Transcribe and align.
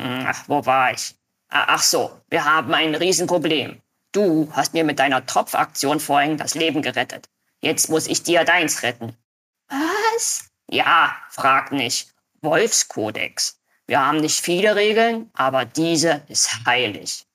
Hm, 0.00 0.24
ach, 0.26 0.44
wo 0.46 0.64
war 0.64 0.92
ich? 0.92 1.14
Ach 1.48 1.82
so, 1.82 2.10
wir 2.30 2.44
haben 2.44 2.72
ein 2.72 2.94
Riesenproblem. 2.94 3.80
Du 4.12 4.48
hast 4.52 4.72
mir 4.72 4.84
mit 4.84 4.98
deiner 4.98 5.26
Tropfaktion 5.26 6.00
vorhin 6.00 6.36
das 6.36 6.54
Leben 6.54 6.80
gerettet. 6.80 7.28
Jetzt 7.60 7.90
muss 7.90 8.06
ich 8.06 8.22
dir 8.22 8.44
deins 8.44 8.82
retten. 8.82 9.14
Was? 9.68 10.48
Ja, 10.70 11.14
frag 11.28 11.72
nicht. 11.72 12.08
Wolfskodex. 12.40 13.58
Wir 13.86 14.00
haben 14.06 14.18
nicht 14.18 14.40
viele 14.40 14.74
Regeln, 14.74 15.30
aber 15.34 15.64
diese 15.64 16.22
ist 16.28 16.50
heilig. 16.64 17.26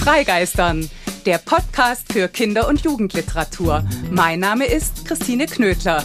Freigeistern, 0.00 0.90
der 1.24 1.38
Podcast 1.38 2.12
für 2.12 2.28
Kinder- 2.28 2.68
und 2.68 2.82
Jugendliteratur. 2.82 3.88
Mein 4.10 4.40
Name 4.40 4.66
ist 4.66 5.06
Christine 5.06 5.46
Knödler. 5.46 6.04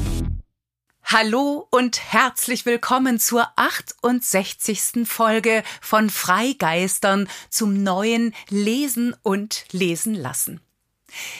Hallo 1.13 1.67
und 1.71 2.13
herzlich 2.13 2.65
willkommen 2.65 3.19
zur 3.19 3.45
68. 3.57 5.05
Folge 5.05 5.61
von 5.81 6.09
Freigeistern 6.09 7.27
zum 7.49 7.83
neuen 7.83 8.33
Lesen 8.49 9.13
und 9.21 9.65
Lesen 9.73 10.15
lassen. 10.15 10.61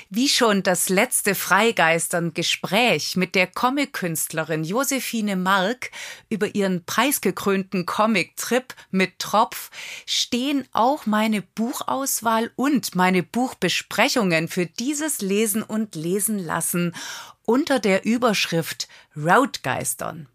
Wie 0.10 0.28
schon 0.28 0.64
das 0.64 0.90
letzte 0.90 1.36
Freigeistern-Gespräch 1.36 3.16
mit 3.16 3.36
der 3.36 3.48
Comic-Künstlerin 3.48 4.64
Josephine 4.64 5.36
Mark 5.36 5.92
über 6.30 6.54
ihren 6.56 6.84
preisgekrönten 6.86 7.86
Comic-Trip 7.86 8.74
mit 8.92 9.20
Tropf 9.20 9.70
stehen 10.06 10.68
auch 10.74 11.06
meine 11.06 11.42
Buchauswahl 11.42 12.52
und 12.56 12.96
meine 12.96 13.24
Buchbesprechungen 13.24 14.48
für 14.48 14.66
dieses 14.66 15.22
Lesen 15.22 15.64
und 15.64 15.96
Lesen 15.96 16.40
lassen 16.40 16.96
unter 17.44 17.80
der 17.80 18.06
Überschrift 18.06 18.88
Roadgeistern. 19.16 20.28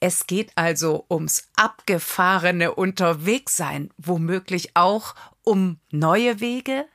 Es 0.00 0.26
geht 0.26 0.52
also 0.54 1.06
ums 1.10 1.48
abgefahrene 1.56 2.74
Unterwegssein, 2.74 3.90
womöglich 3.96 4.76
auch 4.76 5.14
um 5.42 5.80
neue 5.90 6.40
Wege? 6.40 6.86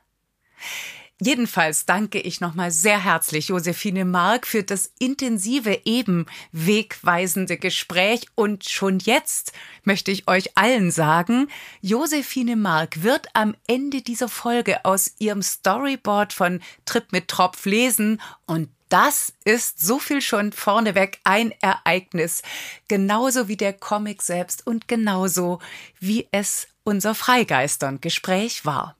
Jedenfalls 1.25 1.85
danke 1.85 2.19
ich 2.19 2.41
nochmal 2.41 2.69
sehr 2.69 3.01
herzlich 3.01 3.47
Josephine 3.47 4.03
Mark 4.03 4.45
für 4.45 4.61
das 4.61 4.91
intensive, 4.99 5.79
eben 5.85 6.25
wegweisende 6.51 7.55
Gespräch. 7.55 8.25
Und 8.35 8.67
schon 8.67 8.99
jetzt 8.99 9.53
möchte 9.85 10.11
ich 10.11 10.27
euch 10.27 10.57
allen 10.57 10.91
sagen, 10.91 11.47
Josephine 11.79 12.57
Mark 12.57 13.03
wird 13.03 13.27
am 13.33 13.55
Ende 13.67 14.01
dieser 14.01 14.27
Folge 14.27 14.83
aus 14.83 15.13
ihrem 15.17 15.41
Storyboard 15.41 16.33
von 16.33 16.59
Trip 16.83 17.05
mit 17.13 17.29
Tropf 17.29 17.65
lesen 17.65 18.19
und 18.45 18.67
das 18.89 19.31
ist 19.45 19.79
so 19.79 19.99
viel 19.99 20.21
schon 20.21 20.51
vorneweg 20.51 21.19
ein 21.23 21.53
Ereignis, 21.61 22.41
genauso 22.89 23.47
wie 23.47 23.57
der 23.57 23.71
Comic 23.71 24.21
selbst 24.21 24.67
und 24.67 24.89
genauso 24.89 25.59
wie 26.01 26.27
es 26.31 26.67
unser 26.83 27.15
Freigeistern 27.15 28.01
Gespräch 28.01 28.65
war. 28.65 28.97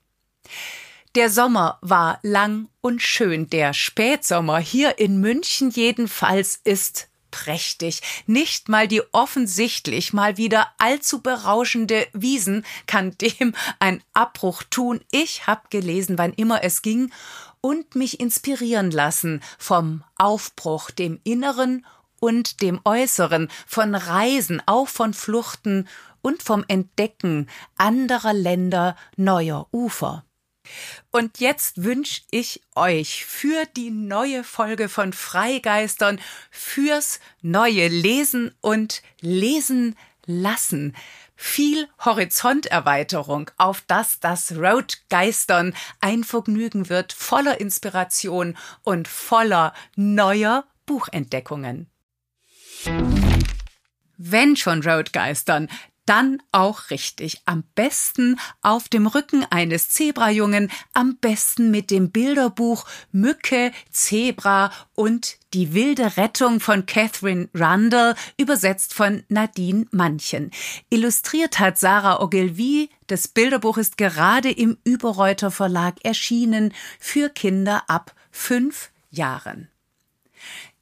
Der 1.14 1.30
Sommer 1.30 1.78
war 1.80 2.18
lang 2.22 2.68
und 2.80 3.00
schön. 3.00 3.48
Der 3.48 3.72
Spätsommer 3.72 4.58
hier 4.58 4.98
in 4.98 5.20
München 5.20 5.70
jedenfalls 5.70 6.60
ist 6.64 7.06
prächtig. 7.30 8.02
Nicht 8.26 8.68
mal 8.68 8.88
die 8.88 9.00
offensichtlich 9.12 10.12
mal 10.12 10.36
wieder 10.38 10.72
allzu 10.78 11.22
berauschende 11.22 12.08
Wiesen 12.14 12.66
kann 12.88 13.16
dem 13.20 13.54
ein 13.78 14.02
Abbruch 14.12 14.64
tun. 14.64 15.02
Ich 15.12 15.46
hab 15.46 15.70
gelesen, 15.70 16.18
wann 16.18 16.32
immer 16.32 16.64
es 16.64 16.82
ging 16.82 17.12
und 17.60 17.94
mich 17.94 18.18
inspirieren 18.18 18.90
lassen 18.90 19.40
vom 19.56 20.02
Aufbruch, 20.16 20.90
dem 20.90 21.20
Inneren 21.22 21.86
und 22.18 22.60
dem 22.60 22.80
Äußeren, 22.84 23.52
von 23.68 23.94
Reisen, 23.94 24.60
auch 24.66 24.88
von 24.88 25.14
Fluchten 25.14 25.86
und 26.22 26.42
vom 26.42 26.64
Entdecken 26.66 27.48
anderer 27.76 28.32
Länder, 28.32 28.96
neuer 29.16 29.68
Ufer. 29.70 30.24
Und 31.10 31.40
jetzt 31.40 31.84
wünsche 31.84 32.22
ich 32.30 32.62
euch 32.74 33.24
für 33.24 33.64
die 33.76 33.90
neue 33.90 34.44
Folge 34.44 34.88
von 34.88 35.12
Freigeistern, 35.12 36.20
fürs 36.50 37.20
neue 37.42 37.88
Lesen 37.88 38.54
und 38.60 39.02
Lesen 39.20 39.96
lassen. 40.26 40.94
Viel 41.36 41.88
Horizonterweiterung, 42.04 43.50
auf 43.58 43.82
das 43.86 44.20
das 44.20 44.52
Roadgeistern 44.52 45.74
ein 46.00 46.24
Vergnügen 46.24 46.88
wird, 46.88 47.12
voller 47.12 47.60
Inspiration 47.60 48.56
und 48.82 49.08
voller 49.08 49.74
neuer 49.96 50.64
Buchentdeckungen. 50.86 51.90
Wenn 54.16 54.56
schon 54.56 54.82
Roadgeistern, 54.82 55.68
dann 56.06 56.42
auch 56.52 56.90
richtig. 56.90 57.42
Am 57.46 57.64
besten 57.74 58.38
auf 58.62 58.88
dem 58.88 59.06
Rücken 59.06 59.44
eines 59.50 59.90
Zebrajungen, 59.90 60.70
am 60.92 61.16
besten 61.16 61.70
mit 61.70 61.90
dem 61.90 62.10
Bilderbuch 62.10 62.86
Mücke, 63.12 63.72
Zebra 63.90 64.70
und 64.94 65.36
die 65.52 65.72
wilde 65.72 66.16
Rettung 66.16 66.60
von 66.60 66.86
Catherine 66.86 67.48
Rundle, 67.54 68.14
übersetzt 68.36 68.94
von 68.94 69.22
Nadine 69.28 69.86
Manchen. 69.90 70.50
Illustriert 70.90 71.58
hat 71.58 71.78
Sarah 71.78 72.20
Ogilvy. 72.20 72.90
Das 73.06 73.28
Bilderbuch 73.28 73.78
ist 73.78 73.96
gerade 73.96 74.50
im 74.50 74.78
Überreuter 74.84 75.50
Verlag 75.50 75.96
erschienen 76.04 76.72
für 76.98 77.28
Kinder 77.28 77.84
ab 77.88 78.14
fünf 78.30 78.90
Jahren. 79.10 79.68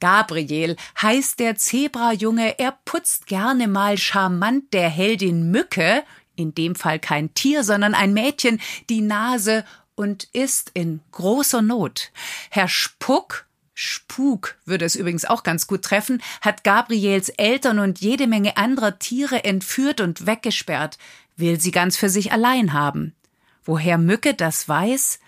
Gabriel 0.02 0.74
heißt 1.00 1.38
der 1.38 1.54
Zebrajunge, 1.54 2.58
er 2.58 2.76
putzt 2.84 3.28
gerne 3.28 3.68
mal 3.68 3.96
charmant 3.96 4.72
der 4.72 4.88
Heldin 4.88 5.52
Mücke, 5.52 6.02
in 6.34 6.56
dem 6.56 6.74
Fall 6.74 6.98
kein 6.98 7.32
Tier, 7.34 7.62
sondern 7.62 7.94
ein 7.94 8.12
Mädchen, 8.12 8.60
die 8.90 9.00
Nase 9.00 9.64
und 9.94 10.24
ist 10.32 10.72
in 10.74 10.98
großer 11.12 11.62
Not. 11.62 12.10
Herr 12.50 12.66
Spuck 12.66 13.46
Spuk 13.74 14.56
würde 14.64 14.86
es 14.86 14.96
übrigens 14.96 15.24
auch 15.24 15.44
ganz 15.44 15.68
gut 15.68 15.82
treffen, 15.82 16.20
hat 16.40 16.64
Gabriels 16.64 17.28
Eltern 17.28 17.78
und 17.78 18.00
jede 18.00 18.26
Menge 18.26 18.56
anderer 18.56 18.98
Tiere 18.98 19.44
entführt 19.44 20.00
und 20.00 20.26
weggesperrt, 20.26 20.98
will 21.36 21.60
sie 21.60 21.70
ganz 21.70 21.96
für 21.96 22.08
sich 22.08 22.32
allein 22.32 22.72
haben. 22.72 23.14
Woher 23.62 23.98
Mücke 23.98 24.34
das 24.34 24.68
weiß? 24.68 25.20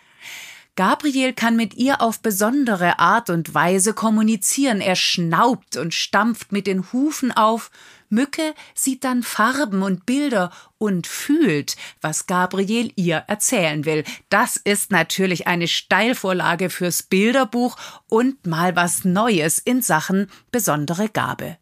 Gabriel 0.77 1.33
kann 1.33 1.55
mit 1.55 1.75
ihr 1.75 2.01
auf 2.01 2.21
besondere 2.21 2.99
Art 2.99 3.31
und 3.31 3.55
Weise 3.55 3.95
kommunizieren. 3.95 4.81
Er 4.81 4.97
schnaubt 4.97 5.77
und 5.77 5.95
stampft 5.95 6.51
mit 6.51 6.67
den 6.67 6.93
Hufen 6.93 7.31
auf. 7.31 7.71
Mücke 8.09 8.55
sieht 8.75 9.05
dann 9.05 9.23
Farben 9.23 9.83
und 9.83 10.05
Bilder 10.05 10.51
und 10.79 11.07
fühlt, 11.07 11.77
was 12.01 12.27
Gabriel 12.27 12.93
ihr 12.97 13.25
erzählen 13.29 13.85
will. 13.85 14.05
Das 14.29 14.57
ist 14.57 14.91
natürlich 14.91 15.47
eine 15.47 15.69
Steilvorlage 15.69 16.69
fürs 16.69 17.03
Bilderbuch 17.03 17.77
und 18.09 18.47
mal 18.47 18.77
was 18.77 19.05
Neues 19.05 19.59
in 19.59 19.83
Sachen 19.83 20.31
besondere 20.51 21.09
Gabe. 21.09 21.57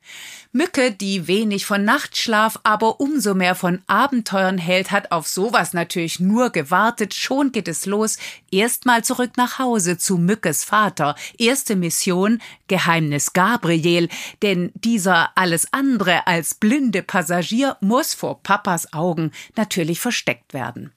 Mücke, 0.54 0.92
die 0.92 1.28
wenig 1.28 1.64
von 1.64 1.84
Nachtschlaf, 1.84 2.60
aber 2.62 3.00
umso 3.00 3.34
mehr 3.34 3.54
von 3.54 3.80
Abenteuern 3.86 4.58
hält, 4.58 4.90
hat 4.90 5.10
auf 5.10 5.26
sowas 5.26 5.72
natürlich 5.72 6.20
nur 6.20 6.50
gewartet. 6.50 7.14
Schon 7.14 7.52
geht 7.52 7.68
es 7.68 7.86
los. 7.86 8.18
Erstmal 8.50 9.02
zurück 9.02 9.32
nach 9.36 9.58
Hause 9.58 9.96
zu 9.96 10.18
Mückes 10.18 10.64
Vater. 10.64 11.14
Erste 11.38 11.74
Mission 11.74 12.42
Geheimnis 12.68 13.32
Gabriel, 13.32 14.08
denn 14.42 14.72
dieser 14.74 15.30
alles 15.36 15.72
andere 15.72 16.26
als 16.26 16.54
blinde 16.54 17.02
Passagier 17.02 17.76
muss 17.80 18.12
vor 18.12 18.42
Papas 18.42 18.92
Augen 18.92 19.01
natürlich 19.56 20.00
versteckt 20.00 20.54
werden. 20.54 20.92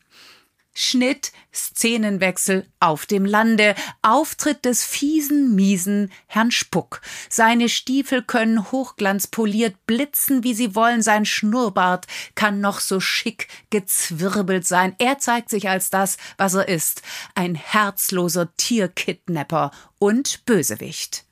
Schnitt, 0.78 1.31
Szenenwechsel 1.54 2.68
auf 2.81 3.06
dem 3.06 3.24
Lande, 3.24 3.75
Auftritt 4.02 4.66
des 4.66 4.84
fiesen, 4.84 5.56
miesen 5.56 6.12
Herrn 6.28 6.52
Spuck. 6.52 7.02
Seine 7.30 7.69
Stiefel 7.69 8.22
können 8.22 8.74
hochglanzpoliert 8.74 9.86
blitzen, 9.88 10.44
wie 10.44 10.54
sie 10.54 10.75
wollen, 10.75 11.02
sein 11.02 11.25
Schnurrbart 11.25 12.07
kann 12.36 12.60
noch 12.60 12.81
so 12.81 13.00
schick 13.00 13.48
gezwirbelt 13.69 14.68
sein. 14.68 14.96
Er 15.00 15.18
zeigt 15.18 15.50
sich 15.50 15.69
als 15.69 15.90
das, 15.90 16.18
was 16.38 16.56
er 16.56 16.68
ist, 16.68 17.01
ein 17.36 17.56
herzloser 17.56 18.54
Tierkidnapper 18.58 19.72
und 19.98 20.46
Bösewicht. 20.46 21.24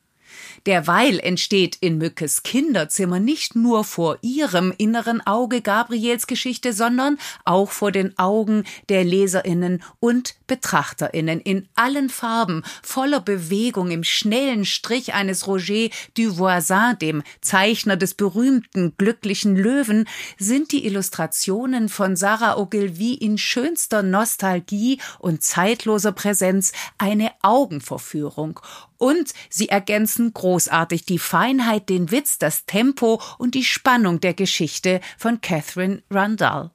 Derweil 0.66 1.20
entsteht 1.20 1.78
in 1.82 1.98
Mückes 1.98 2.44
Kinderzimmer 2.44 3.20
nicht 3.20 3.54
nur 3.56 3.84
vor 3.84 4.18
ihrem 4.22 4.74
inneren 4.78 5.20
Auge 5.26 5.62
Gabriels 5.62 6.26
Geschichte, 6.26 6.72
sondern 6.72 7.18
auch 7.44 7.70
vor 7.72 7.92
den 7.92 8.18
Augen 8.18 8.64
der 8.88 9.04
Leserinnen 9.04 9.84
und 10.00 10.36
Betrachterinnen 10.48 11.42
in 11.42 11.68
allen 11.76 12.10
Farben, 12.10 12.64
voller 12.82 13.20
Bewegung 13.20 13.92
im 13.92 14.06
schnellen 14.06 14.64
Strich 14.64 15.14
eines 15.14 15.48
Roger 15.48 15.90
Duvoisin, 16.18 16.98
dem 17.02 17.24
Zeichner 17.42 17.98
des 17.98 18.14
berühmten 18.14 18.94
glücklichen 18.98 19.58
Löwen, 19.58 20.08
sind 20.38 20.72
die 20.72 20.86
Illustrationen 20.86 21.90
von 21.90 22.16
Sarah 22.16 22.58
Ogilvy 22.58 23.16
in 23.16 23.38
schönster 23.38 24.02
Nostalgie 24.02 25.00
und 25.20 25.44
zeitloser 25.44 26.14
Präsenz 26.14 26.72
eine 26.98 27.32
Augenverführung 27.42 28.62
und 29.04 29.34
sie 29.50 29.68
ergänzen 29.68 30.34
großartig 30.54 31.06
die 31.06 31.18
Feinheit, 31.18 31.90
den 31.90 32.12
Witz, 32.12 32.38
das 32.38 32.68
Tempo 32.68 33.20
und 33.40 33.56
die 33.56 33.64
Spannung 33.64 34.20
der 34.20 34.36
Geschichte 34.36 35.02
von 35.18 35.42
Catherine 35.42 36.04
Rundall. 36.14 36.70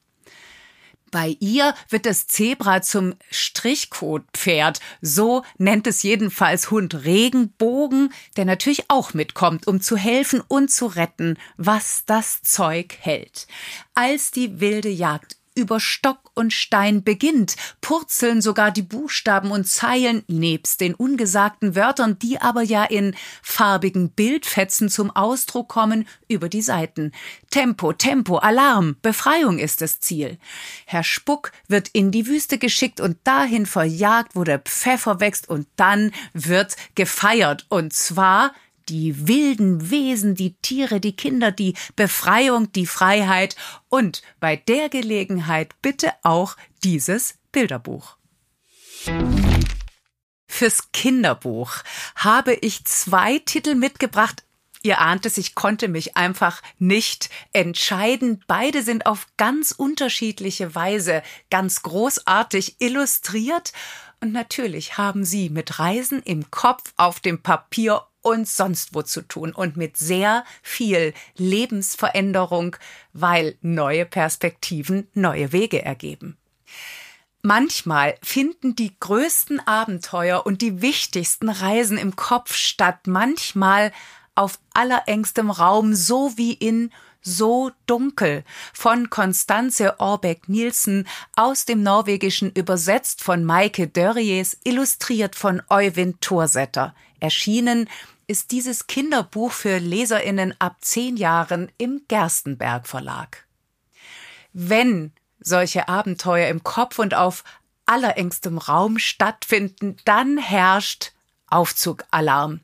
Bei 1.13 1.37
ihr 1.39 1.75
wird 1.89 2.05
das 2.05 2.27
Zebra 2.27 2.83
zum 2.83 3.15
Strichcode-Pferd. 3.31 4.81
So 5.01 5.45
nennt 5.59 5.87
es 5.87 6.03
jedenfalls 6.03 6.73
Hund 6.73 7.05
Regenbogen, 7.05 8.13
der 8.37 8.47
natürlich 8.47 8.87
auch 8.89 9.15
mitkommt, 9.15 9.69
um 9.69 9.81
zu 9.81 9.97
helfen 9.97 10.43
und 10.49 10.73
zu 10.73 10.87
retten, 10.87 11.39
was 11.57 12.03
das 12.05 12.43
Zeug 12.43 12.97
hält. 13.01 13.47
Als 13.95 14.33
die 14.33 14.59
wilde 14.59 14.91
Jagd 14.91 15.38
über 15.59 15.81
Stock 15.81 16.31
und 16.35 16.53
Stein 16.53 17.03
beginnt, 17.03 17.57
purzeln 17.81 18.41
sogar 18.41 18.71
die 18.71 18.83
Buchstaben 18.83 19.51
und 19.51 19.67
Zeilen 19.67 20.23
nebst 20.29 20.81
den 20.81 20.95
ungesagten 20.95 21.75
Wörtern, 21.75 22.19
die 22.19 22.41
aber 22.41 22.63
ja 22.63 22.85
in 22.85 23.15
farbigen 23.43 24.11
Bildfetzen 24.11 24.89
zum 24.89 25.15
Ausdruck 25.15 25.69
kommen, 25.69 26.07
über 26.29 26.49
die 26.49 26.63
Seiten. 26.63 27.13
Tempo, 27.51 27.93
Tempo, 27.93 28.39
Alarm, 28.39 28.97
Befreiung 29.03 29.59
ist 29.59 29.81
das 29.81 30.01
Ziel. 30.01 30.39
Herr 30.87 31.05
Spuck 31.05 31.53
wird 31.67 31.89
in 31.89 32.11
die 32.11 32.27
Wüste 32.27 32.59
geschickt 32.59 33.01
und 33.01 33.19
dahin 33.25 33.67
verjagt, 33.67 34.35
wo 34.35 34.45
der 34.45 34.61
Pfeffer 34.61 35.21
wächst 35.21 35.49
und 35.49 35.67
dann 35.77 36.13
wird 36.33 36.77
gefeiert 36.95 37.67
und 37.69 37.93
zwar 37.93 38.53
die 38.89 39.29
wilden 39.29 39.91
Wesen, 39.91 40.35
die 40.35 40.55
Tiere, 40.57 41.01
die 41.01 41.17
Kinder, 41.17 41.51
die 41.51 41.75
Befreiung, 41.97 42.73
die 42.73 42.87
Freiheit 42.87 43.57
und 43.89 44.23
bei 44.41 44.57
der 44.57 44.89
Gelegenheit 44.89 45.75
bitte 45.83 46.13
auch 46.23 46.57
dieses 46.83 47.39
Bilderbuch. 47.53 48.17
Fürs 50.47 50.91
Kinderbuch 50.93 51.83
habe 52.17 52.55
ich 52.55 52.85
zwei 52.85 53.39
Titel 53.39 53.75
mitgebracht. 53.75 54.45
Ihr 54.83 55.01
ahnt 55.01 55.27
es, 55.27 55.39
ich 55.39 55.55
konnte 55.55 55.89
mich 55.89 56.17
einfach 56.17 56.63
nicht 56.79 57.31
entscheiden. 57.53 58.45
Beide 58.47 58.83
sind 58.83 59.07
auf 59.07 59.27
ganz 59.37 59.73
unterschiedliche 59.73 60.75
Weise 60.75 61.23
ganz 61.51 61.83
großartig 61.83 62.77
illustriert. 62.81 63.73
Und 64.21 64.33
natürlich 64.33 64.97
haben 64.97 65.25
sie 65.25 65.51
mit 65.51 65.79
Reisen 65.79 66.23
im 66.23 66.51
Kopf, 66.51 66.93
auf 66.97 67.21
dem 67.21 67.43
Papier 67.43 68.03
und 68.23 68.49
sonst 68.49 68.95
wo 68.95 69.03
zu 69.03 69.23
tun 69.23 69.53
und 69.53 69.77
mit 69.77 69.97
sehr 69.97 70.45
viel 70.63 71.15
Lebensveränderung, 71.37 72.77
weil 73.13 73.57
neue 73.61 74.05
Perspektiven 74.05 75.09
neue 75.15 75.53
Wege 75.53 75.83
ergeben. 75.83 76.37
Manchmal 77.43 78.17
finden 78.23 78.75
die 78.75 78.99
größten 78.99 79.67
Abenteuer 79.67 80.45
und 80.45 80.61
die 80.61 80.83
wichtigsten 80.83 81.49
Reisen 81.49 81.97
im 81.97 82.17
Kopf 82.17 82.55
statt, 82.55 83.07
manchmal 83.07 83.93
auf 84.35 84.59
allerengstem 84.75 85.51
Raum, 85.51 85.95
so 85.95 86.37
wie 86.37 86.53
in 86.53 86.91
so 87.21 87.71
dunkel 87.87 88.45
von 88.73 89.11
Constanze 89.11 89.99
Orbeck 90.01 90.49
Nielsen 90.49 91.07
aus 91.37 91.65
dem 91.65 91.83
Norwegischen 91.83 92.51
übersetzt 92.53 93.23
von 93.23 93.45
Maike 93.45 93.89
Dörries, 93.89 94.57
illustriert 94.65 95.37
von 95.37 95.63
Euwind 95.69 96.21
Thorsetter. 96.21 96.95
Erschienen 97.21 97.89
ist 98.27 98.51
dieses 98.51 98.87
Kinderbuch 98.87 99.53
für 99.53 99.79
Leserinnen 99.79 100.55
ab 100.59 100.77
zehn 100.81 101.17
Jahren 101.17 101.73
im 101.79 102.03
Gerstenberg 102.09 102.87
Verlag. 102.87 103.47
Wenn 104.53 105.13
solche 105.41 105.89
Abenteuer 105.89 106.49
im 106.49 106.63
Kopf 106.63 106.99
und 106.99 107.15
auf 107.15 107.45
allerengstem 107.87 108.59
Raum 108.59 108.99
stattfinden, 108.99 109.97
dann 110.05 110.37
herrscht 110.39 111.13
Aufzugalarm. 111.47 112.61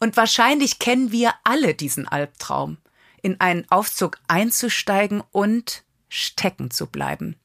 Und 0.00 0.16
wahrscheinlich 0.16 0.78
kennen 0.78 1.12
wir 1.12 1.34
alle 1.44 1.74
diesen 1.74 2.08
Albtraum, 2.08 2.78
in 3.22 3.40
einen 3.40 3.70
Aufzug 3.70 4.18
einzusteigen 4.28 5.22
und 5.30 5.84
stecken 6.08 6.70
zu 6.70 6.86
bleiben. 6.86 7.36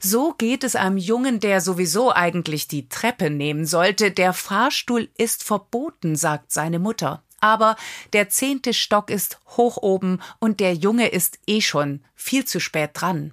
So 0.00 0.34
geht 0.34 0.64
es 0.64 0.76
einem 0.76 0.96
Jungen, 0.96 1.40
der 1.40 1.60
sowieso 1.60 2.12
eigentlich 2.12 2.68
die 2.68 2.88
Treppe 2.88 3.30
nehmen 3.30 3.66
sollte. 3.66 4.10
Der 4.10 4.32
Fahrstuhl 4.32 5.08
ist 5.16 5.44
verboten, 5.44 6.16
sagt 6.16 6.52
seine 6.52 6.78
Mutter. 6.78 7.22
Aber 7.40 7.76
der 8.12 8.28
zehnte 8.28 8.74
Stock 8.74 9.10
ist 9.10 9.40
hoch 9.56 9.78
oben 9.78 10.20
und 10.38 10.60
der 10.60 10.74
Junge 10.74 11.08
ist 11.08 11.38
eh 11.46 11.60
schon 11.60 12.04
viel 12.14 12.44
zu 12.44 12.60
spät 12.60 12.90
dran. 12.94 13.32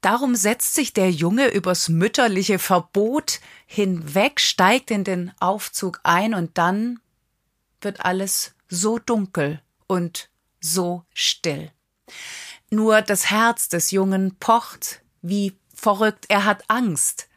Darum 0.00 0.34
setzt 0.34 0.74
sich 0.74 0.94
der 0.94 1.10
Junge 1.10 1.48
übers 1.48 1.88
mütterliche 1.88 2.58
Verbot 2.58 3.40
hinweg, 3.66 4.40
steigt 4.40 4.90
in 4.90 5.04
den 5.04 5.32
Aufzug 5.40 6.00
ein 6.04 6.34
und 6.34 6.56
dann 6.56 7.00
wird 7.82 8.04
alles 8.04 8.54
so 8.68 8.98
dunkel 8.98 9.60
und 9.86 10.30
so 10.60 11.04
still. 11.12 11.70
Nur 12.70 13.02
das 13.02 13.30
Herz 13.30 13.68
des 13.68 13.90
Jungen 13.90 14.36
pocht 14.38 14.99
wie 15.22 15.56
verrückt, 15.74 16.26
er 16.28 16.44
hat 16.44 16.64
Angst. 16.68 17.28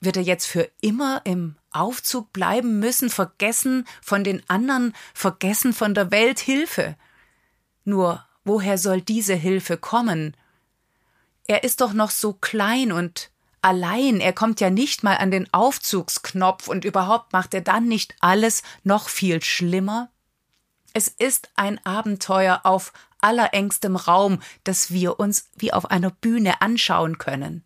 Wird 0.00 0.16
er 0.16 0.22
jetzt 0.22 0.46
für 0.46 0.70
immer 0.80 1.22
im 1.24 1.56
Aufzug 1.70 2.32
bleiben 2.32 2.78
müssen, 2.78 3.10
vergessen 3.10 3.86
von 4.02 4.24
den 4.24 4.42
anderen, 4.48 4.94
vergessen 5.14 5.72
von 5.72 5.94
der 5.94 6.10
Welt 6.10 6.38
Hilfe? 6.38 6.96
Nur 7.84 8.24
woher 8.44 8.78
soll 8.78 9.00
diese 9.00 9.34
Hilfe 9.34 9.76
kommen? 9.76 10.36
Er 11.46 11.64
ist 11.64 11.80
doch 11.80 11.92
noch 11.92 12.10
so 12.10 12.32
klein 12.32 12.92
und 12.92 13.30
allein, 13.62 14.20
er 14.20 14.32
kommt 14.32 14.60
ja 14.60 14.70
nicht 14.70 15.02
mal 15.02 15.16
an 15.16 15.30
den 15.30 15.52
Aufzugsknopf 15.52 16.68
und 16.68 16.84
überhaupt 16.84 17.32
macht 17.32 17.54
er 17.54 17.60
dann 17.60 17.88
nicht 17.88 18.14
alles 18.20 18.62
noch 18.84 19.08
viel 19.08 19.42
schlimmer? 19.42 20.10
Es 20.96 21.08
ist 21.08 21.50
ein 21.56 21.78
Abenteuer 21.84 22.62
auf 22.64 22.94
allerengstem 23.20 23.96
Raum, 23.96 24.40
das 24.64 24.90
wir 24.90 25.20
uns 25.20 25.50
wie 25.54 25.70
auf 25.70 25.90
einer 25.90 26.08
Bühne 26.08 26.62
anschauen 26.62 27.18
können. 27.18 27.64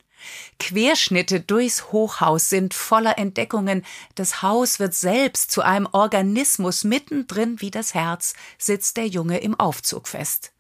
Querschnitte 0.59 1.39
durchs 1.39 1.93
Hochhaus 1.93 2.51
sind 2.51 2.75
voller 2.75 3.19
Entdeckungen. 3.19 3.87
Das 4.17 4.43
Haus 4.43 4.81
wird 4.81 4.95
selbst 4.95 5.53
zu 5.53 5.63
einem 5.63 5.87
Organismus. 5.93 6.83
Mittendrin 6.83 7.61
wie 7.61 7.71
das 7.71 7.95
Herz 7.95 8.35
sitzt 8.59 8.97
der 8.97 9.07
Junge 9.07 9.39
im 9.39 9.55
Aufzug 9.61 10.09
fest. 10.09 10.51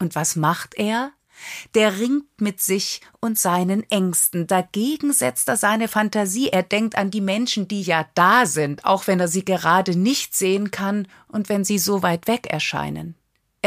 Und 0.00 0.16
was 0.16 0.34
macht 0.34 0.74
er? 0.74 1.12
Der 1.74 1.98
ringt 1.98 2.40
mit 2.40 2.60
sich 2.60 3.00
und 3.20 3.38
seinen 3.38 3.88
Ängsten. 3.90 4.46
Dagegen 4.46 5.12
setzt 5.12 5.48
er 5.48 5.56
seine 5.56 5.88
Fantasie. 5.88 6.48
Er 6.48 6.62
denkt 6.62 6.96
an 6.96 7.10
die 7.10 7.20
Menschen, 7.20 7.68
die 7.68 7.82
ja 7.82 8.06
da 8.14 8.46
sind, 8.46 8.84
auch 8.84 9.06
wenn 9.06 9.20
er 9.20 9.28
sie 9.28 9.44
gerade 9.44 9.96
nicht 9.96 10.34
sehen 10.34 10.70
kann 10.70 11.08
und 11.28 11.48
wenn 11.48 11.64
sie 11.64 11.78
so 11.78 12.02
weit 12.02 12.26
weg 12.26 12.46
erscheinen. 12.46 13.14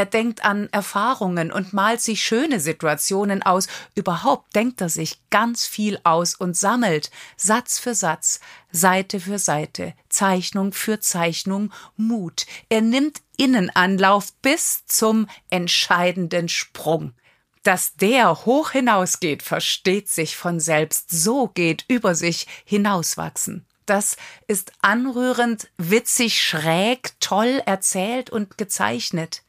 Er 0.00 0.06
denkt 0.06 0.46
an 0.46 0.70
Erfahrungen 0.72 1.52
und 1.52 1.74
malt 1.74 2.00
sich 2.00 2.22
schöne 2.22 2.58
Situationen 2.58 3.42
aus. 3.42 3.68
Überhaupt 3.94 4.56
denkt 4.56 4.80
er 4.80 4.88
sich 4.88 5.20
ganz 5.28 5.66
viel 5.66 6.00
aus 6.04 6.34
und 6.34 6.56
sammelt 6.56 7.10
Satz 7.36 7.78
für 7.78 7.94
Satz, 7.94 8.40
Seite 8.72 9.20
für 9.20 9.38
Seite, 9.38 9.92
Zeichnung 10.08 10.72
für 10.72 11.00
Zeichnung 11.00 11.70
Mut. 11.98 12.46
Er 12.70 12.80
nimmt 12.80 13.20
Innenanlauf 13.36 14.32
bis 14.40 14.86
zum 14.86 15.26
entscheidenden 15.50 16.48
Sprung. 16.48 17.12
Dass 17.62 17.94
der 17.94 18.46
hoch 18.46 18.70
hinausgeht, 18.70 19.42
versteht 19.42 20.08
sich 20.08 20.36
von 20.36 20.60
selbst. 20.60 21.10
So 21.10 21.48
geht 21.48 21.84
über 21.88 22.14
sich 22.14 22.46
hinauswachsen. 22.64 23.66
Das 23.86 24.16
ist 24.46 24.72
anrührend, 24.82 25.68
witzig, 25.76 26.40
schräg, 26.40 27.12
toll 27.20 27.60
erzählt 27.66 28.30
und 28.30 28.56
gezeichnet. 28.56 29.42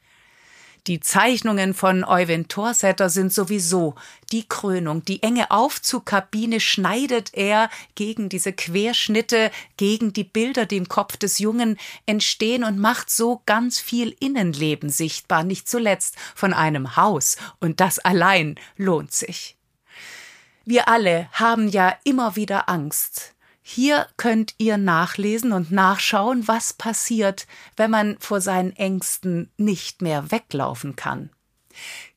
Die 0.88 0.98
Zeichnungen 0.98 1.74
von 1.74 2.02
Euwin 2.02 2.48
Thorsetter 2.48 3.08
sind 3.08 3.32
sowieso 3.32 3.94
die 4.32 4.48
Krönung. 4.48 5.04
Die 5.04 5.22
enge 5.22 5.52
Aufzugkabine 5.52 6.58
schneidet 6.58 7.30
er 7.34 7.70
gegen 7.94 8.28
diese 8.28 8.52
Querschnitte, 8.52 9.52
gegen 9.76 10.12
die 10.12 10.24
Bilder, 10.24 10.66
die 10.66 10.78
im 10.78 10.88
Kopf 10.88 11.16
des 11.16 11.38
Jungen 11.38 11.78
entstehen 12.06 12.64
und 12.64 12.80
macht 12.80 13.10
so 13.10 13.42
ganz 13.46 13.78
viel 13.78 14.16
Innenleben 14.18 14.90
sichtbar, 14.90 15.44
nicht 15.44 15.68
zuletzt 15.68 16.16
von 16.34 16.52
einem 16.52 16.96
Haus. 16.96 17.36
Und 17.60 17.78
das 17.78 18.00
allein 18.00 18.56
lohnt 18.76 19.12
sich. 19.12 19.56
Wir 20.64 20.88
alle 20.88 21.28
haben 21.30 21.68
ja 21.68 21.96
immer 22.02 22.34
wieder 22.34 22.68
Angst 22.68 23.31
Hier 23.62 24.08
könnt 24.16 24.54
ihr 24.58 24.76
nachlesen 24.76 25.52
und 25.52 25.70
nachschauen, 25.70 26.48
was 26.48 26.72
passiert, 26.72 27.46
wenn 27.76 27.90
man 27.90 28.16
vor 28.18 28.40
seinen 28.40 28.74
Ängsten 28.76 29.50
nicht 29.56 30.02
mehr 30.02 30.32
weglaufen 30.32 30.96
kann. 30.96 31.30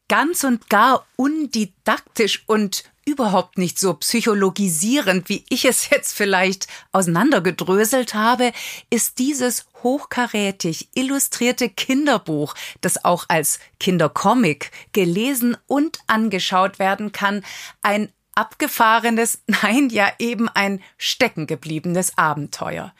Ganz 0.08 0.44
und 0.44 0.70
gar 0.70 1.06
undidaktisch 1.16 2.44
und 2.48 2.84
überhaupt 3.06 3.60
nicht 3.60 3.80
so 3.80 3.94
psychologisierend, 3.94 5.30
wie 5.30 5.46
ich 5.50 5.66
es 5.66 5.90
jetzt 5.90 6.14
vielleicht 6.14 6.68
auseinandergedröselt 6.92 8.16
habe, 8.16 8.52
ist 8.90 9.20
dieses 9.20 9.66
hochkarätig 9.84 10.90
illustrierte 10.96 11.70
Kinderbuch, 11.70 12.56
das 12.82 13.06
auch 13.06 13.25
als 13.28 13.60
Kindercomic 13.80 14.72
gelesen 14.92 15.56
und 15.68 16.00
angeschaut 16.08 16.80
werden 16.80 17.12
kann, 17.12 17.46
ein 17.84 18.12
abgefahrenes, 18.36 19.42
nein, 19.48 19.89
ja 19.89 20.12
eben 20.20 20.50
ein 20.50 20.82
steckengebliebenes 20.98 22.18
Abenteuer. 22.18 22.94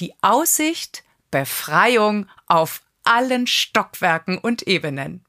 Die 0.00 0.14
Aussicht, 0.22 1.04
Befreiung 1.30 2.28
auf 2.46 2.82
allen 3.04 3.46
Stockwerken 3.46 4.38
und 4.38 4.62
Ebenen. 4.62 5.25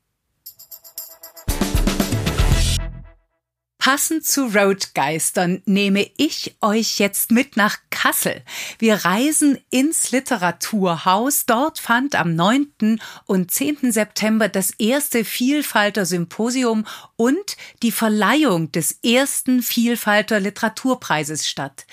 Passend 3.87 4.25
zu 4.25 4.47
Roadgeistern 4.47 5.61
nehme 5.65 6.11
ich 6.17 6.57
euch 6.59 6.99
jetzt 6.99 7.31
mit 7.31 7.55
nach 7.55 7.77
Kassel. 7.89 8.43
Wir 8.79 9.05
reisen 9.05 9.59
ins 9.69 10.11
Literaturhaus. 10.11 11.45
Dort 11.45 11.79
fand 11.79 12.13
am 12.15 12.35
9. 12.35 12.99
und 13.27 13.49
10. 13.49 13.93
September 13.93 14.49
das 14.49 14.71
erste 14.71 15.23
Vielfalter 15.23 16.05
Symposium 16.05 16.85
und 17.15 17.55
die 17.81 17.93
Verleihung 17.93 18.73
des 18.73 18.99
ersten 19.05 19.61
Vielfalter 19.61 20.41
Literaturpreises 20.41 21.47
statt. 21.47 21.85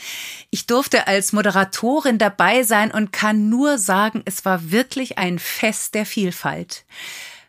Ich 0.51 0.67
durfte 0.67 1.07
als 1.07 1.33
Moderatorin 1.33 2.19
dabei 2.19 2.65
sein 2.65 2.91
und 2.91 3.13
kann 3.13 3.49
nur 3.49 3.79
sagen, 3.79 4.23
es 4.25 4.45
war 4.45 4.73
wirklich 4.73 5.19
ein 5.19 5.39
Fest 5.39 5.95
der 5.95 6.07
Vielfalt. 6.07 6.85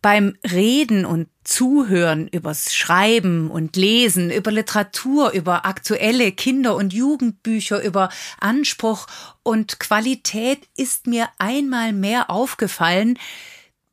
Beim 0.00 0.36
Reden 0.48 1.04
und 1.04 1.28
Zuhören 1.48 2.28
übers 2.28 2.74
Schreiben 2.74 3.50
und 3.50 3.74
Lesen, 3.74 4.30
über 4.30 4.52
Literatur, 4.52 5.30
über 5.30 5.64
aktuelle 5.64 6.30
Kinder- 6.30 6.76
und 6.76 6.92
Jugendbücher, 6.92 7.82
über 7.82 8.10
Anspruch 8.38 9.06
und 9.42 9.80
Qualität 9.80 10.60
ist 10.76 11.06
mir 11.06 11.26
einmal 11.38 11.94
mehr 11.94 12.28
aufgefallen, 12.28 13.18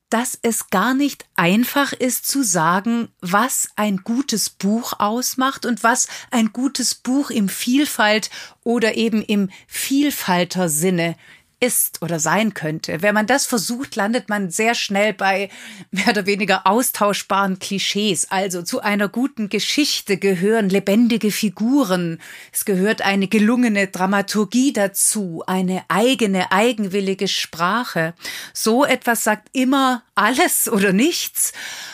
dass 0.10 0.38
es 0.42 0.70
gar 0.70 0.94
nicht 0.94 1.26
einfach 1.36 1.94
ist 1.94 2.28
zu 2.28 2.44
sagen, 2.44 3.08
was 3.22 3.70
ein 3.78 3.98
gutes 4.04 4.50
Buch 4.50 5.00
ausmacht 5.00 5.66
und 5.66 5.82
was 5.82 6.08
ein 6.32 6.52
gutes 6.52 6.94
Buch 6.94 7.30
im 7.30 7.48
Vielfalt 7.48 8.30
oder 8.64 8.96
eben 8.96 9.22
im 9.22 9.50
Vielfalter 9.66 10.68
Sinne 10.68 11.16
ist 11.60 12.02
oder 12.02 12.20
sein 12.20 12.54
könnte. 12.54 13.02
Wenn 13.02 13.16
man 13.16 13.28
das 13.28 13.46
versucht, 13.46 13.96
landet 13.96 14.30
man 14.30 14.50
sehr 14.50 14.76
schnell 14.76 15.14
bei 15.14 15.50
mehr 15.92 16.10
oder 16.10 16.26
weniger 16.26 16.68
austauschbaren 16.68 17.60
Klischees. 17.60 18.30
Also 18.30 18.62
zu 18.62 18.82
einer 18.82 19.08
guten 19.08 19.50
Geschichte 19.50 20.18
gehören 20.18 20.70
lebendige 20.70 21.32
Figuren. 21.32 22.20
Es 22.52 22.66
gehört 22.66 23.02
eine 23.02 23.28
gelungene 23.28 23.88
Dramaturgie 23.88 24.74
dazu, 24.74 25.44
eine 25.48 25.84
eigene, 25.88 26.52
eigenwillige 26.52 27.28
Sprache. 27.28 28.14
So 28.54 28.86
etwas 28.86 29.24
sagt 29.24 29.50
immer 29.54 30.04
alles 30.14 30.68
oder 30.68 30.94
nichts. 30.94 31.54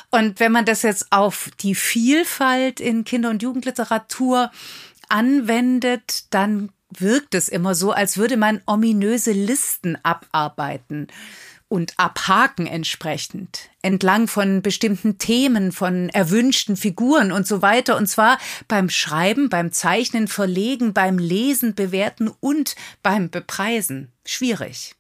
Und 0.09 0.39
wenn 0.39 0.51
man 0.51 0.65
das 0.65 0.81
jetzt 0.81 1.11
auf 1.11 1.49
die 1.61 1.75
Vielfalt 1.75 2.79
in 2.79 3.05
Kinder- 3.05 3.29
und 3.29 3.41
Jugendliteratur 3.41 4.51
anwendet, 5.07 6.25
dann 6.31 6.69
wirkt 6.97 7.35
es 7.35 7.49
immer 7.49 7.75
so, 7.75 7.91
als 7.91 8.17
würde 8.17 8.37
man 8.37 8.61
ominöse 8.65 9.31
Listen 9.31 9.97
abarbeiten 10.03 11.07
und 11.71 11.93
abhaken 11.97 12.67
entsprechend 12.67 13.69
entlang 13.81 14.27
von 14.27 14.61
bestimmten 14.61 15.17
Themen, 15.17 15.71
von 15.71 16.09
erwünschten 16.09 16.75
Figuren 16.75 17.31
und 17.31 17.47
so 17.47 17.61
weiter. 17.61 17.95
Und 17.95 18.07
zwar 18.07 18.37
beim 18.67 18.89
Schreiben, 18.89 19.47
beim 19.47 19.71
Zeichnen, 19.71 20.27
Verlegen, 20.27 20.93
beim 20.93 21.17
Lesen, 21.17 21.73
Bewerten 21.73 22.29
und 22.41 22.75
beim 23.01 23.29
Bepreisen. 23.29 24.11
Schwierig. 24.25 24.95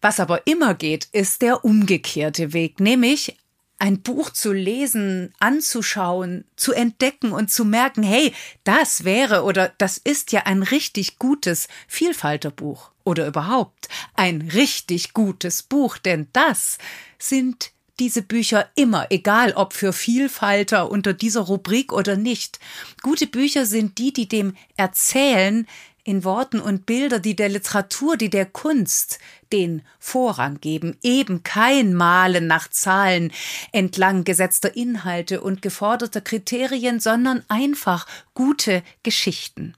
Was 0.00 0.18
aber 0.18 0.46
immer 0.48 0.74
geht, 0.74 1.08
ist 1.12 1.42
der 1.42 1.64
umgekehrte 1.64 2.52
Weg, 2.52 2.80
nämlich 2.80 3.36
ein 3.78 4.00
Buch 4.00 4.30
zu 4.30 4.52
lesen, 4.52 5.34
anzuschauen, 5.38 6.44
zu 6.56 6.72
entdecken 6.72 7.32
und 7.32 7.50
zu 7.50 7.64
merken, 7.64 8.02
hey, 8.02 8.32
das 8.64 9.04
wäre 9.04 9.42
oder 9.42 9.72
das 9.78 9.98
ist 9.98 10.32
ja 10.32 10.42
ein 10.44 10.62
richtig 10.62 11.18
gutes 11.18 11.68
Vielfalterbuch 11.86 12.90
oder 13.04 13.26
überhaupt 13.26 13.88
ein 14.14 14.50
richtig 14.52 15.12
gutes 15.12 15.62
Buch, 15.62 15.98
denn 15.98 16.28
das 16.32 16.78
sind 17.18 17.72
diese 17.98 18.22
Bücher 18.22 18.68
immer, 18.74 19.06
egal 19.10 19.52
ob 19.52 19.72
für 19.72 19.92
Vielfalter 19.92 20.90
unter 20.90 21.14
dieser 21.14 21.40
Rubrik 21.42 21.92
oder 21.92 22.16
nicht. 22.16 22.58
Gute 23.02 23.26
Bücher 23.26 23.64
sind 23.64 23.98
die, 23.98 24.12
die 24.12 24.28
dem 24.28 24.54
Erzählen 24.76 25.66
in 26.06 26.22
Worten 26.22 26.60
und 26.60 26.86
Bilder, 26.86 27.18
die 27.18 27.34
der 27.34 27.48
Literatur, 27.48 28.16
die 28.16 28.30
der 28.30 28.46
Kunst 28.46 29.18
den 29.52 29.82
Vorrang 29.98 30.60
geben, 30.60 30.96
eben 31.02 31.42
kein 31.42 31.94
Malen 31.94 32.46
nach 32.46 32.68
Zahlen 32.68 33.32
entlang 33.72 34.22
gesetzter 34.22 34.76
Inhalte 34.76 35.40
und 35.40 35.62
geforderter 35.62 36.20
Kriterien, 36.20 37.00
sondern 37.00 37.44
einfach 37.48 38.06
gute 38.34 38.84
Geschichten. 39.02 39.74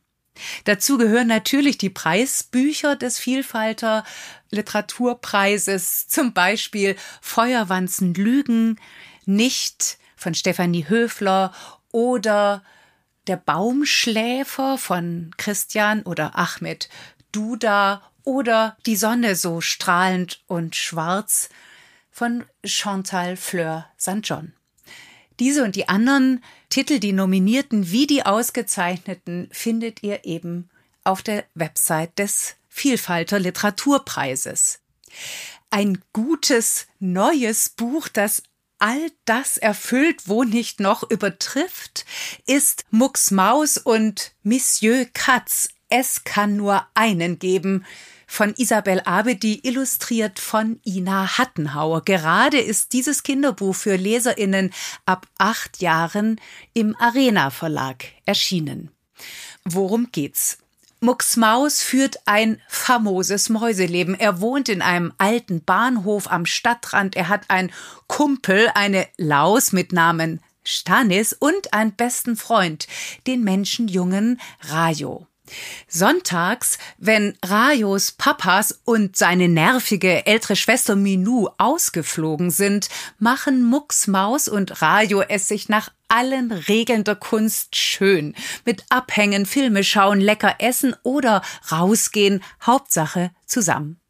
Dazu 0.64 0.98
gehören 0.98 1.28
natürlich 1.28 1.78
die 1.78 1.90
Preisbücher 1.90 2.94
des 2.94 3.18
Vielfalter 3.18 4.04
Literaturpreises, 4.50 6.08
zum 6.08 6.34
Beispiel 6.34 6.94
Feuerwanzen 7.22 8.12
Lügen, 8.12 8.78
nicht 9.24 9.96
von 10.14 10.34
Stefanie 10.34 10.86
Höfler 10.88 11.54
oder 11.90 12.62
der 13.28 13.36
Baumschläfer 13.36 14.78
von 14.78 15.32
Christian 15.36 16.02
oder 16.02 16.36
Ahmed 16.36 16.88
Duda 17.32 18.02
oder 18.24 18.76
Die 18.86 18.96
Sonne 18.96 19.36
so 19.36 19.60
strahlend 19.60 20.42
und 20.46 20.76
schwarz 20.76 21.48
von 22.10 22.44
Chantal 22.64 23.36
Fleur 23.36 23.86
St. 23.98 24.20
John. 24.22 24.52
Diese 25.38 25.62
und 25.62 25.76
die 25.76 25.88
anderen 25.88 26.42
Titel, 26.68 26.98
die 26.98 27.12
Nominierten 27.12 27.90
wie 27.90 28.06
die 28.06 28.26
Ausgezeichneten, 28.26 29.48
findet 29.52 30.02
ihr 30.02 30.24
eben 30.24 30.68
auf 31.04 31.22
der 31.22 31.44
Website 31.54 32.18
des 32.18 32.56
Vielfalter 32.68 33.38
Literaturpreises. 33.38 34.80
Ein 35.70 36.02
gutes 36.12 36.86
neues 36.98 37.68
Buch, 37.70 38.08
das 38.08 38.42
all 38.78 39.10
das 39.24 39.56
erfüllt, 39.56 40.22
wo 40.26 40.44
nicht 40.44 40.80
noch 40.80 41.08
übertrifft, 41.08 42.04
ist 42.46 42.84
Mucks 42.90 43.30
Maus 43.30 43.78
und 43.78 44.32
Monsieur 44.42 45.06
Katz. 45.12 45.68
Es 45.88 46.24
kann 46.24 46.56
nur 46.56 46.86
einen 46.94 47.38
geben. 47.38 47.84
Von 48.26 48.52
Isabel 48.56 49.00
Abedi, 49.06 49.60
illustriert 49.62 50.38
von 50.38 50.80
Ina 50.84 51.38
Hattenhauer. 51.38 52.04
Gerade 52.04 52.58
ist 52.58 52.92
dieses 52.92 53.22
Kinderbuch 53.22 53.74
für 53.74 53.96
LeserInnen 53.96 54.74
ab 55.06 55.26
acht 55.38 55.80
Jahren 55.80 56.38
im 56.74 56.94
Arena 56.96 57.48
Verlag 57.48 58.04
erschienen. 58.26 58.90
Worum 59.64 60.12
geht's? 60.12 60.58
Mucks 61.00 61.36
Maus 61.36 61.80
führt 61.80 62.16
ein 62.26 62.60
famoses 62.68 63.48
Mäuseleben. 63.48 64.18
Er 64.18 64.40
wohnt 64.40 64.68
in 64.68 64.82
einem 64.82 65.12
alten 65.18 65.64
Bahnhof 65.64 66.30
am 66.30 66.44
Stadtrand. 66.44 67.14
Er 67.14 67.28
hat 67.28 67.48
einen 67.48 67.70
Kumpel, 68.08 68.68
eine 68.74 69.06
Laus 69.16 69.72
mit 69.72 69.92
Namen 69.92 70.40
Stanis 70.64 71.32
und 71.32 71.72
einen 71.72 71.92
besten 71.92 72.36
Freund, 72.36 72.88
den 73.26 73.42
Menschenjungen 73.44 74.40
Rajo. 74.62 75.26
Sonntags, 75.86 76.78
wenn 76.98 77.38
Rajos 77.42 78.12
Papas 78.12 78.80
und 78.84 79.16
seine 79.16 79.48
nervige 79.48 80.26
ältere 80.26 80.56
Schwester 80.56 80.94
Minou 80.96 81.48
ausgeflogen 81.56 82.50
sind, 82.50 82.88
machen 83.18 83.62
Mucks 83.62 84.08
Maus 84.08 84.48
und 84.48 84.82
Rajo 84.82 85.22
es 85.22 85.48
sich 85.48 85.68
nach 85.68 85.90
allen 86.08 86.52
Regeln 86.52 87.04
der 87.04 87.16
Kunst 87.16 87.76
schön. 87.76 88.34
Mit 88.64 88.84
Abhängen, 88.88 89.46
Filme 89.46 89.84
schauen, 89.84 90.20
lecker 90.20 90.56
essen 90.58 90.94
oder 91.02 91.42
rausgehen, 91.70 92.42
Hauptsache 92.62 93.30
zusammen. 93.46 94.00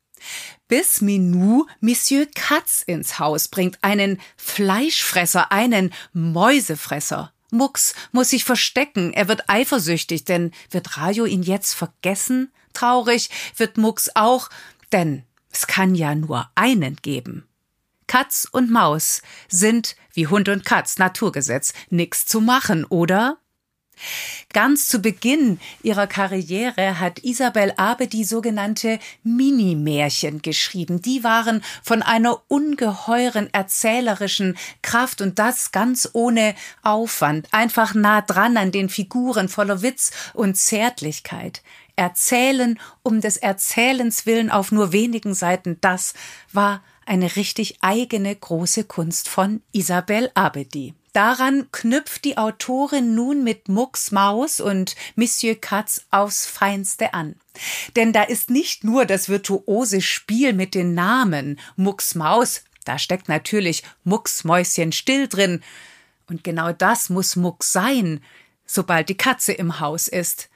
bis 0.68 1.00
Minou 1.00 1.66
Monsieur 1.80 2.26
Katz 2.34 2.82
ins 2.82 3.18
Haus 3.18 3.48
bringt, 3.48 3.78
einen 3.82 4.20
Fleischfresser, 4.36 5.50
einen 5.52 5.92
Mäusefresser. 6.12 7.32
Mux 7.50 7.94
muss 8.12 8.30
sich 8.30 8.44
verstecken, 8.44 9.12
er 9.14 9.28
wird 9.28 9.48
eifersüchtig, 9.48 10.24
denn 10.24 10.52
wird 10.70 10.98
Rajo 10.98 11.24
ihn 11.24 11.42
jetzt 11.42 11.72
vergessen? 11.72 12.52
Traurig 12.74 13.30
wird 13.56 13.78
Mux 13.78 14.10
auch, 14.14 14.50
denn 14.92 15.24
es 15.50 15.66
kann 15.66 15.94
ja 15.94 16.14
nur 16.14 16.50
einen 16.54 16.96
geben. 16.96 17.48
Katz 18.08 18.48
und 18.50 18.70
Maus 18.70 19.22
sind 19.48 19.94
wie 20.12 20.26
Hund 20.26 20.48
und 20.48 20.64
Katz 20.64 20.98
Naturgesetz, 20.98 21.72
nix 21.90 22.26
zu 22.26 22.40
machen, 22.40 22.84
oder? 22.84 23.38
Ganz 24.52 24.88
zu 24.88 25.00
Beginn 25.00 25.60
ihrer 25.82 26.06
Karriere 26.06 27.00
hat 27.00 27.20
Isabel 27.24 27.74
Abe 27.76 28.06
die 28.06 28.24
sogenannte 28.24 28.98
Minimärchen 29.22 30.40
geschrieben. 30.40 31.02
Die 31.02 31.24
waren 31.24 31.62
von 31.82 32.02
einer 32.02 32.42
ungeheuren 32.48 33.52
erzählerischen 33.52 34.56
Kraft 34.82 35.20
und 35.20 35.38
das 35.38 35.72
ganz 35.72 36.08
ohne 36.12 36.54
Aufwand, 36.82 37.48
einfach 37.52 37.94
nah 37.94 38.22
dran 38.22 38.56
an 38.56 38.72
den 38.72 38.88
Figuren 38.88 39.48
voller 39.48 39.82
Witz 39.82 40.12
und 40.32 40.56
Zärtlichkeit. 40.56 41.62
Erzählen 41.96 42.78
um 43.02 43.20
des 43.20 43.36
Erzählens 43.36 44.24
willen 44.24 44.50
auf 44.50 44.70
nur 44.70 44.92
wenigen 44.92 45.34
Seiten, 45.34 45.78
das 45.80 46.14
war 46.52 46.82
eine 47.08 47.36
richtig 47.36 47.78
eigene 47.80 48.34
große 48.34 48.84
Kunst 48.84 49.28
von 49.28 49.62
Isabel 49.72 50.30
Abedi. 50.34 50.94
Daran 51.12 51.66
knüpft 51.72 52.24
die 52.24 52.38
Autorin 52.38 53.14
nun 53.14 53.42
mit 53.42 53.68
Mux 53.68 54.12
Maus 54.12 54.60
und 54.60 54.94
Monsieur 55.16 55.54
Katz 55.54 56.06
aufs 56.10 56.46
Feinste 56.46 57.14
an. 57.14 57.34
Denn 57.96 58.12
da 58.12 58.22
ist 58.22 58.50
nicht 58.50 58.84
nur 58.84 59.04
das 59.04 59.28
virtuose 59.28 60.00
Spiel 60.00 60.52
mit 60.52 60.74
den 60.74 60.94
Namen 60.94 61.58
Mux 61.76 62.14
Maus, 62.14 62.62
da 62.84 62.98
steckt 62.98 63.28
natürlich 63.28 63.82
Mux 64.04 64.44
Mäuschen 64.44 64.92
still 64.92 65.28
drin. 65.28 65.62
Und 66.28 66.44
genau 66.44 66.72
das 66.72 67.10
muss 67.10 67.36
Mux 67.36 67.72
sein, 67.72 68.22
sobald 68.64 69.08
die 69.08 69.16
Katze 69.16 69.52
im 69.52 69.80
Haus 69.80 70.08
ist. 70.08 70.48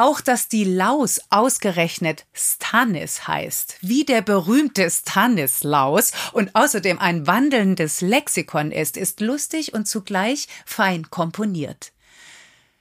Auch, 0.00 0.20
dass 0.20 0.46
die 0.46 0.62
Laus 0.62 1.20
ausgerechnet 1.28 2.24
Stannis 2.32 3.26
heißt, 3.26 3.78
wie 3.80 4.04
der 4.04 4.22
berühmte 4.22 4.88
Stanislaus 4.88 6.12
und 6.32 6.54
außerdem 6.54 7.00
ein 7.00 7.26
wandelndes 7.26 8.00
Lexikon 8.00 8.70
ist, 8.70 8.96
ist 8.96 9.20
lustig 9.20 9.74
und 9.74 9.88
zugleich 9.88 10.46
fein 10.64 11.10
komponiert. 11.10 11.90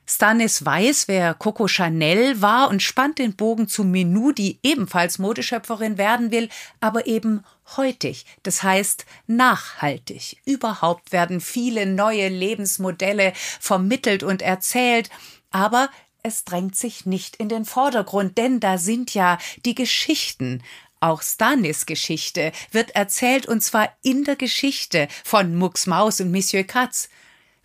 Stannis 0.06 0.64
weiß, 0.64 1.08
wer 1.08 1.34
Coco 1.34 1.68
Chanel 1.68 2.40
war 2.44 2.70
und 2.70 2.84
spannt 2.84 3.18
den 3.18 3.36
Bogen 3.36 3.68
zu 3.68 3.84
Menou, 3.84 4.32
die 4.32 4.60
ebenfalls 4.62 5.18
Modeschöpferin 5.18 5.98
werden 5.98 6.30
will, 6.30 6.50
aber 6.82 7.08
eben 7.08 7.44
heutig, 7.78 8.28
das 8.44 8.62
heißt 8.62 9.08
nachhaltig. 9.26 10.38
Überhaupt 10.46 11.12
werden 11.12 11.42
viele 11.42 11.88
neue 11.88 12.30
Lebensmodelle 12.30 13.34
vermittelt 13.60 14.22
und 14.22 14.44
erzählt, 14.44 15.10
aber 15.50 15.90
es 16.24 16.44
drängt 16.44 16.76
sich 16.76 17.06
nicht 17.06 17.36
in 17.38 17.50
den 17.50 17.66
Vordergrund, 17.66 18.38
denn 18.38 18.60
da 18.60 18.78
sind 18.78 19.14
ja 19.14 19.38
die 19.66 19.76
Geschichten. 19.76 20.64
Auch 21.00 21.22
Stanis 21.22 21.86
Geschichte 21.86 22.52
wird 22.72 22.96
erzählt 22.96 23.46
und 23.46 23.62
zwar 23.62 23.90
in 24.02 24.24
der 24.24 24.36
Geschichte 24.36 25.08
von 25.24 25.56
Mux 25.56 25.86
Maus 25.86 26.20
und 26.20 26.32
Monsieur 26.32 26.64
Katz, 26.64 27.10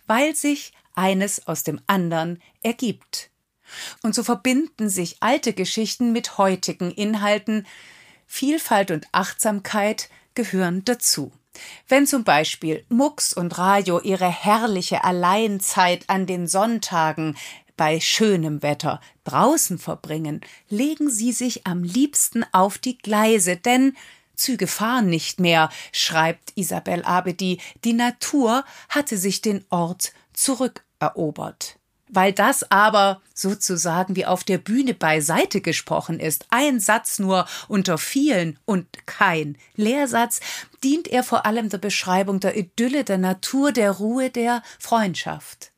weil 0.05 0.35
sich 0.35 0.71
eines 0.95 1.47
aus 1.47 1.63
dem 1.63 1.81
anderen 1.87 2.41
ergibt. 2.61 3.31
Und 4.03 4.13
so 4.13 4.23
verbinden 4.23 4.89
sich 4.89 5.17
alte 5.21 5.53
Geschichten 5.53 6.11
mit 6.11 6.37
heutigen 6.37 6.91
Inhalten. 6.91 7.65
Vielfalt 8.27 8.91
und 8.91 9.07
Achtsamkeit 9.11 10.09
gehören 10.35 10.85
dazu. 10.85 11.31
Wenn 11.87 12.07
zum 12.07 12.23
Beispiel 12.23 12.83
Mux 12.89 13.33
und 13.33 13.57
Rajo 13.57 13.99
ihre 13.99 14.29
herrliche 14.29 15.03
Alleinzeit 15.03 16.03
an 16.07 16.25
den 16.25 16.47
Sonntagen 16.47 17.37
bei 17.77 17.99
schönem 17.99 18.61
Wetter 18.61 19.01
draußen 19.23 19.77
verbringen, 19.77 20.41
legen 20.69 21.09
sie 21.09 21.31
sich 21.31 21.65
am 21.65 21.83
liebsten 21.83 22.45
auf 22.51 22.77
die 22.77 22.97
Gleise, 22.97 23.57
denn 23.57 23.95
Züge 24.35 24.67
fahren 24.67 25.07
nicht 25.07 25.39
mehr, 25.39 25.69
schreibt 25.91 26.53
Isabel 26.55 27.03
Abedi, 27.03 27.59
die 27.83 27.93
Natur 27.93 28.63
hatte 28.89 29.17
sich 29.17 29.41
den 29.41 29.63
Ort 29.69 30.13
zurückerobert. 30.33 31.77
Weil 32.09 32.31
das 32.31 32.69
aber 32.69 33.21
sozusagen 33.33 34.15
wie 34.15 34.27
auf 34.27 34.43
der 34.43 34.59
Bühne 34.59 34.93
beiseite 34.93 35.61
gesprochen 35.61 36.19
ist, 36.19 36.45
ein 36.51 36.79
Satz 36.79 37.17
nur 37.17 37.47
unter 37.67 37.97
vielen 37.97 38.59
und 38.65 38.85
kein 39.07 39.57
Lehrsatz, 39.75 40.39
dient 40.83 41.07
er 41.07 41.23
vor 41.23 41.47
allem 41.47 41.69
der 41.69 41.79
Beschreibung 41.79 42.39
der 42.39 42.55
Idylle 42.55 43.03
der 43.03 43.17
Natur, 43.17 43.71
der 43.71 43.89
Ruhe, 43.91 44.29
der 44.29 44.61
Freundschaft. 44.77 45.72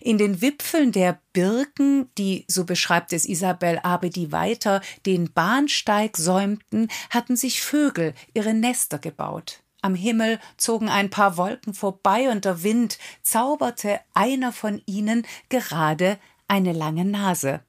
In 0.00 0.16
den 0.16 0.40
Wipfeln 0.40 0.92
der 0.92 1.20
Birken, 1.34 2.08
die, 2.16 2.46
so 2.48 2.64
beschreibt 2.64 3.12
es 3.12 3.26
Isabel 3.26 3.78
Abedi 3.82 4.32
weiter, 4.32 4.80
den 5.04 5.30
Bahnsteig 5.32 6.16
säumten, 6.16 6.88
hatten 7.10 7.36
sich 7.36 7.60
Vögel 7.60 8.14
ihre 8.32 8.54
Nester 8.54 8.98
gebaut. 8.98 9.62
Am 9.82 9.94
Himmel 9.94 10.38
zogen 10.56 10.88
ein 10.88 11.10
paar 11.10 11.36
Wolken 11.36 11.74
vorbei 11.74 12.30
und 12.30 12.46
der 12.46 12.62
Wind 12.62 12.98
zauberte 13.22 14.00
einer 14.14 14.52
von 14.52 14.82
ihnen 14.86 15.26
gerade 15.50 16.18
eine 16.48 16.72
lange 16.72 17.04
Nase. 17.04 17.60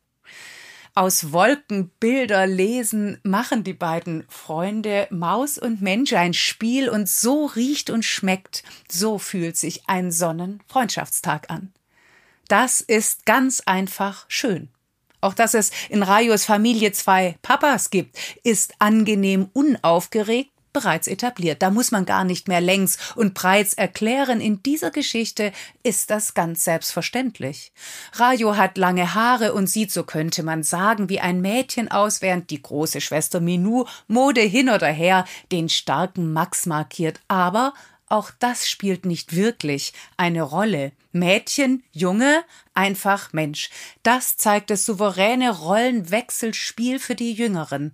Aus 0.94 1.32
Wolken 1.32 1.90
Bilder 2.00 2.48
lesen 2.48 3.20
machen 3.24 3.64
die 3.64 3.74
beiden 3.74 4.26
Freunde 4.28 5.08
Maus 5.10 5.58
und 5.58 5.82
Mensch 5.82 6.12
ein 6.14 6.34
Spiel 6.34 6.90
und 6.90 7.08
so 7.08 7.46
riecht 7.46 7.90
und 7.90 8.04
schmeckt, 8.04 8.64
so 8.90 9.18
fühlt 9.18 9.56
sich 9.56 9.88
ein 9.88 10.12
Sonnenfreundschaftstag 10.12 11.50
an. 11.50 11.74
Das 12.52 12.82
ist 12.82 13.26
ganz 13.26 13.62
einfach 13.66 14.26
schön. 14.28 14.68
Auch 15.22 15.34
dass 15.34 15.54
es 15.54 15.72
in 15.88 16.04
Rayos 16.04 16.44
Familie 16.44 16.92
zwei 16.92 17.38
Papas 17.42 17.92
gibt, 17.92 18.18
ist 18.44 18.74
angenehm 18.78 19.50
unaufgeregt 19.54 20.52
bereits 20.74 21.08
etabliert. 21.08 21.62
Da 21.62 21.70
muss 21.70 21.92
man 21.92 22.06
gar 22.06 22.26
nicht 22.26 22.50
mehr 22.50 22.60
längs 22.60 22.98
und 23.16 23.34
breits 23.34 23.74
erklären. 23.74 24.42
In 24.42 24.62
dieser 24.64 24.92
Geschichte 24.92 25.54
ist 25.84 26.10
das 26.10 26.34
ganz 26.34 26.66
selbstverständlich. 26.66 27.72
Rayo 28.14 28.58
hat 28.58 28.78
lange 28.78 29.14
Haare 29.14 29.54
und 29.54 29.68
sieht, 29.68 29.92
so 29.92 30.04
könnte 30.04 30.44
man 30.44 30.64
sagen, 30.64 31.08
wie 31.08 31.22
ein 31.22 31.40
Mädchen 31.40 31.90
aus, 31.90 32.22
während 32.22 32.50
die 32.50 32.62
große 32.62 33.00
Schwester 33.00 33.40
Minou 33.40 33.86
Mode 34.08 34.42
hin 34.42 34.70
oder 34.70 34.88
her 34.88 35.24
den 35.54 35.70
starken 35.70 36.34
Max 36.34 36.66
markiert. 36.66 37.22
Aber 37.30 37.74
auch 38.12 38.32
das 38.40 38.70
spielt 38.70 39.06
nicht 39.06 39.36
wirklich 39.36 39.94
eine 40.18 40.42
Rolle. 40.42 40.92
Mädchen, 41.12 41.84
Junge, 41.92 42.44
einfach 42.74 43.34
Mensch. 43.34 43.70
Das 44.04 44.38
zeigt 44.38 44.70
das 44.70 44.86
souveräne 44.86 45.52
Rollenwechselspiel 45.52 47.00
für 47.00 47.16
die 47.16 47.34
Jüngeren. 47.34 47.94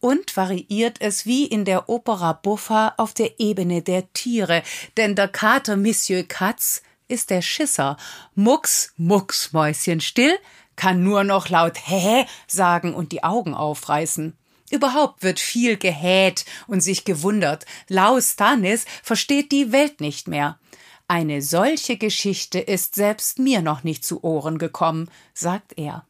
Und 0.00 0.36
variiert 0.36 1.00
es 1.00 1.26
wie 1.26 1.46
in 1.46 1.64
der 1.64 1.88
Opera 1.88 2.32
Buffa 2.34 2.94
auf 2.96 3.14
der 3.14 3.40
Ebene 3.40 3.82
der 3.82 4.12
Tiere, 4.12 4.62
denn 4.96 5.14
der 5.14 5.28
Kater 5.28 5.76
Monsieur 5.76 6.22
Katz 6.22 6.82
ist 7.08 7.30
der 7.30 7.42
Schisser. 7.42 7.96
Mucks, 8.34 8.92
Mucks, 8.96 9.52
Mäuschen 9.52 10.00
still, 10.00 10.36
kann 10.76 11.02
nur 11.02 11.24
noch 11.24 11.48
laut 11.48 11.78
Hä 11.88 12.26
sagen 12.46 12.94
und 12.94 13.12
die 13.12 13.24
Augen 13.24 13.54
aufreißen. 13.54 14.36
Überhaupt 14.70 15.22
wird 15.22 15.40
viel 15.40 15.76
gehäht 15.76 16.44
und 16.66 16.80
sich 16.80 17.04
gewundert. 17.04 17.66
Laus 17.88 18.32
Stanis 18.32 18.84
versteht 19.02 19.52
die 19.52 19.72
Welt 19.72 20.00
nicht 20.00 20.28
mehr. 20.28 20.58
Eine 21.08 21.40
solche 21.40 21.96
Geschichte 21.96 22.58
ist 22.58 22.96
selbst 22.96 23.38
mir 23.38 23.62
noch 23.62 23.84
nicht 23.84 24.04
zu 24.04 24.24
Ohren 24.24 24.58
gekommen, 24.58 25.08
sagt 25.34 25.78
er. 25.78 26.04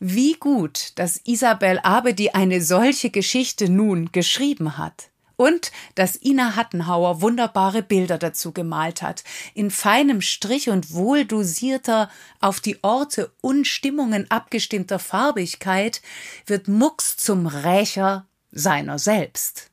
Wie 0.00 0.34
gut, 0.34 0.92
dass 0.96 1.20
Isabel 1.24 1.78
Abedi 1.82 2.30
eine 2.30 2.62
solche 2.62 3.10
Geschichte 3.10 3.68
nun 3.68 4.12
geschrieben 4.12 4.78
hat 4.78 5.10
und 5.38 5.70
dass 5.94 6.20
Ina 6.20 6.56
Hattenhauer 6.56 7.22
wunderbare 7.22 7.82
Bilder 7.82 8.18
dazu 8.18 8.52
gemalt 8.52 9.00
hat. 9.00 9.24
In 9.54 9.70
feinem 9.70 10.20
Strich 10.20 10.68
und 10.68 10.92
wohl 10.92 11.24
dosierter, 11.24 12.10
auf 12.40 12.60
die 12.60 12.82
Orte 12.82 13.32
und 13.40 13.66
Stimmungen 13.66 14.30
abgestimmter 14.30 14.98
Farbigkeit 14.98 16.02
wird 16.44 16.68
Mux 16.68 17.16
zum 17.16 17.46
Rächer 17.46 18.26
seiner 18.50 18.98
selbst. 18.98 19.70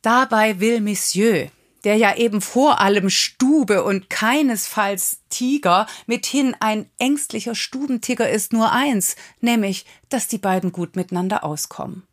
Dabei 0.00 0.60
will 0.60 0.80
Monsieur, 0.80 1.50
der 1.82 1.96
ja 1.96 2.14
eben 2.16 2.40
vor 2.40 2.80
allem 2.80 3.10
Stube 3.10 3.82
und 3.82 4.08
keinesfalls 4.08 5.22
Tiger, 5.28 5.88
mithin 6.06 6.54
ein 6.60 6.88
ängstlicher 6.98 7.56
Stubentiger 7.56 8.30
ist 8.30 8.52
nur 8.52 8.70
eins, 8.70 9.16
nämlich, 9.40 9.86
dass 10.08 10.28
die 10.28 10.38
beiden 10.38 10.70
gut 10.70 10.94
miteinander 10.94 11.42
auskommen. 11.42 12.04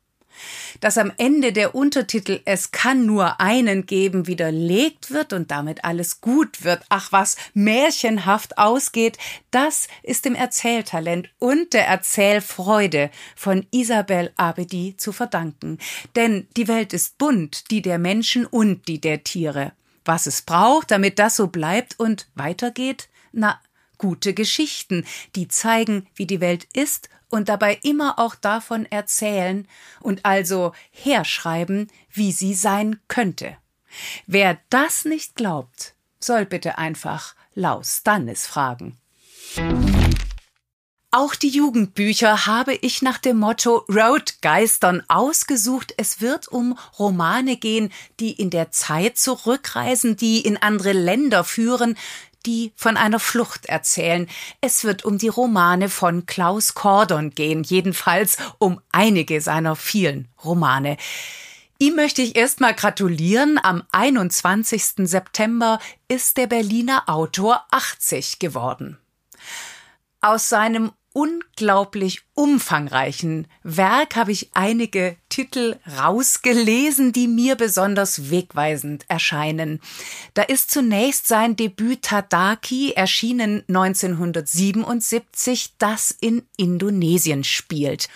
Dass 0.79 0.97
am 0.97 1.11
Ende 1.17 1.53
der 1.53 1.75
Untertitel 1.75 2.41
Es 2.45 2.71
kann 2.71 3.05
nur 3.05 3.39
einen 3.39 3.85
geben 3.85 4.27
widerlegt 4.27 5.11
wird 5.11 5.33
und 5.33 5.51
damit 5.51 5.83
alles 5.83 6.21
gut 6.21 6.63
wird, 6.63 6.83
ach 6.89 7.11
was 7.11 7.37
märchenhaft 7.53 8.57
ausgeht, 8.57 9.17
das 9.51 9.87
ist 10.03 10.25
dem 10.25 10.35
Erzähltalent 10.35 11.29
und 11.39 11.73
der 11.73 11.87
Erzählfreude 11.87 13.09
von 13.35 13.65
Isabel 13.71 14.31
Abedi 14.35 14.95
zu 14.97 15.11
verdanken. 15.11 15.79
Denn 16.15 16.47
die 16.57 16.67
Welt 16.67 16.93
ist 16.93 17.17
bunt, 17.17 17.71
die 17.71 17.81
der 17.81 17.97
Menschen 17.97 18.45
und 18.45 18.87
die 18.87 18.99
der 18.99 19.23
Tiere. 19.23 19.71
Was 20.03 20.27
es 20.27 20.43
braucht, 20.43 20.91
damit 20.91 21.19
das 21.19 21.35
so 21.35 21.47
bleibt 21.47 21.99
und 21.99 22.27
weitergeht? 22.35 23.09
Na, 23.31 23.59
gute 23.97 24.33
Geschichten, 24.33 25.05
die 25.35 25.47
zeigen, 25.47 26.07
wie 26.15 26.27
die 26.27 26.41
Welt 26.41 26.67
ist 26.73 27.09
und 27.35 27.49
dabei 27.49 27.79
immer 27.83 28.17
auch 28.17 28.33
davon 28.35 28.85
erzählen 28.85 29.67
und 29.99 30.25
also 30.25 30.71
herschreiben, 30.91 31.91
wie 32.11 32.31
sie 32.31 32.53
sein 32.53 32.99
könnte. 33.07 33.57
Wer 34.25 34.57
das 34.69 35.05
nicht 35.05 35.35
glaubt, 35.35 35.93
soll 36.19 36.45
bitte 36.45 36.77
einfach 36.77 37.35
Laus 37.53 37.97
Stannis 37.97 38.47
fragen. 38.47 38.97
Auch 41.11 41.33
die 41.33 41.47
Jugendbücher 41.47 42.45
habe 42.45 42.73
ich 42.73 43.01
nach 43.01 43.17
dem 43.17 43.37
Motto 43.37 43.85
Road 43.87 44.41
Geistern 44.41 45.01
ausgesucht. 45.07 45.93
Es 45.95 46.19
wird 46.19 46.49
um 46.49 46.77
Romane 46.99 47.55
gehen, 47.55 47.89
die 48.19 48.33
in 48.33 48.49
der 48.49 48.71
Zeit 48.71 49.17
zurückreisen, 49.17 50.17
die 50.17 50.41
in 50.41 50.57
andere 50.57 50.91
Länder 50.91 51.45
führen, 51.45 51.97
die 52.45 52.71
von 52.75 52.97
einer 52.97 53.19
Flucht 53.19 53.65
erzählen. 53.65 54.27
Es 54.62 54.84
wird 54.84 55.05
um 55.05 55.17
die 55.17 55.27
Romane 55.27 55.89
von 55.89 56.25
Klaus 56.25 56.73
Kordon 56.73 57.31
gehen, 57.31 57.63
jedenfalls 57.63 58.38
um 58.60 58.79
einige 58.91 59.41
seiner 59.41 59.75
vielen 59.75 60.27
Romane. 60.43 60.97
Ihm 61.77 61.95
möchte 61.95 62.21
ich 62.21 62.38
erstmal 62.38 62.73
gratulieren. 62.73 63.60
Am 63.62 63.84
21. 63.91 65.08
September 65.10 65.79
ist 66.08 66.38
der 66.38 66.47
Berliner 66.47 67.03
Autor 67.08 67.65
80 67.71 68.39
geworden. 68.39 68.97
Aus 70.21 70.47
seinem 70.47 70.93
unglaublich 71.15 72.21
umfangreichen 72.34 73.47
Werk 73.63 74.17
habe 74.17 74.34
ich 74.34 74.49
einige 74.54 75.15
Titel 75.30 75.78
rausgelesen, 75.97 77.13
die 77.13 77.30
mir 77.30 77.56
besonders 77.56 78.32
wegweisend 78.32 79.06
erscheinen. 79.08 79.80
Da 80.34 80.41
ist 80.41 80.71
zunächst 80.71 81.28
sein 81.28 81.56
Debüt 81.56 82.01
Tadaki, 82.01 82.91
erschienen 82.91 83.63
1977, 83.69 85.75
das 85.78 86.12
in 86.12 86.43
Indonesien 86.58 87.45
spielt. 87.45 88.10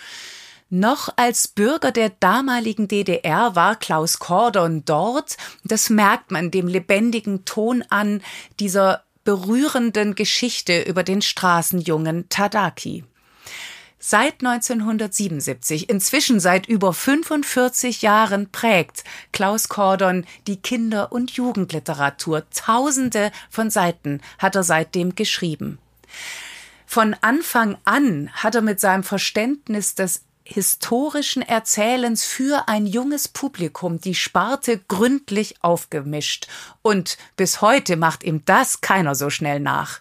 Noch 0.68 1.08
als 1.16 1.48
Bürger 1.48 1.92
der 1.92 2.10
damaligen 2.10 2.86
DDR 2.86 3.56
war 3.56 3.76
Klaus 3.76 4.18
Kordon 4.18 4.84
dort. 4.84 5.38
Das 5.64 5.88
merkt 5.88 6.30
man 6.30 6.50
dem 6.50 6.68
lebendigen 6.68 7.46
Ton 7.46 7.82
an 7.88 8.20
dieser 8.60 9.04
berührenden 9.24 10.14
Geschichte 10.14 10.82
über 10.82 11.02
den 11.02 11.22
Straßenjungen 11.22 12.28
Tadaki. 12.28 13.04
Seit 14.02 14.42
1977, 14.42 15.90
inzwischen 15.90 16.40
seit 16.40 16.66
über 16.66 16.94
45 16.94 18.00
Jahren, 18.00 18.50
prägt 18.50 19.04
Klaus 19.30 19.68
Kordon 19.68 20.24
die 20.46 20.56
Kinder- 20.56 21.12
und 21.12 21.32
Jugendliteratur. 21.32 22.48
Tausende 22.48 23.30
von 23.50 23.68
Seiten 23.68 24.22
hat 24.38 24.56
er 24.56 24.62
seitdem 24.62 25.14
geschrieben. 25.16 25.78
Von 26.86 27.14
Anfang 27.20 27.76
an 27.84 28.30
hat 28.32 28.54
er 28.54 28.62
mit 28.62 28.80
seinem 28.80 29.04
Verständnis 29.04 29.94
des 29.94 30.24
historischen 30.44 31.42
Erzählens 31.42 32.24
für 32.24 32.68
ein 32.68 32.86
junges 32.86 33.28
Publikum 33.28 34.00
die 34.00 34.14
Sparte 34.14 34.78
gründlich 34.88 35.56
aufgemischt. 35.62 36.48
Und 36.82 37.18
bis 37.36 37.60
heute 37.60 37.96
macht 37.96 38.24
ihm 38.24 38.44
das 38.44 38.80
keiner 38.80 39.14
so 39.14 39.30
schnell 39.30 39.60
nach. 39.60 40.00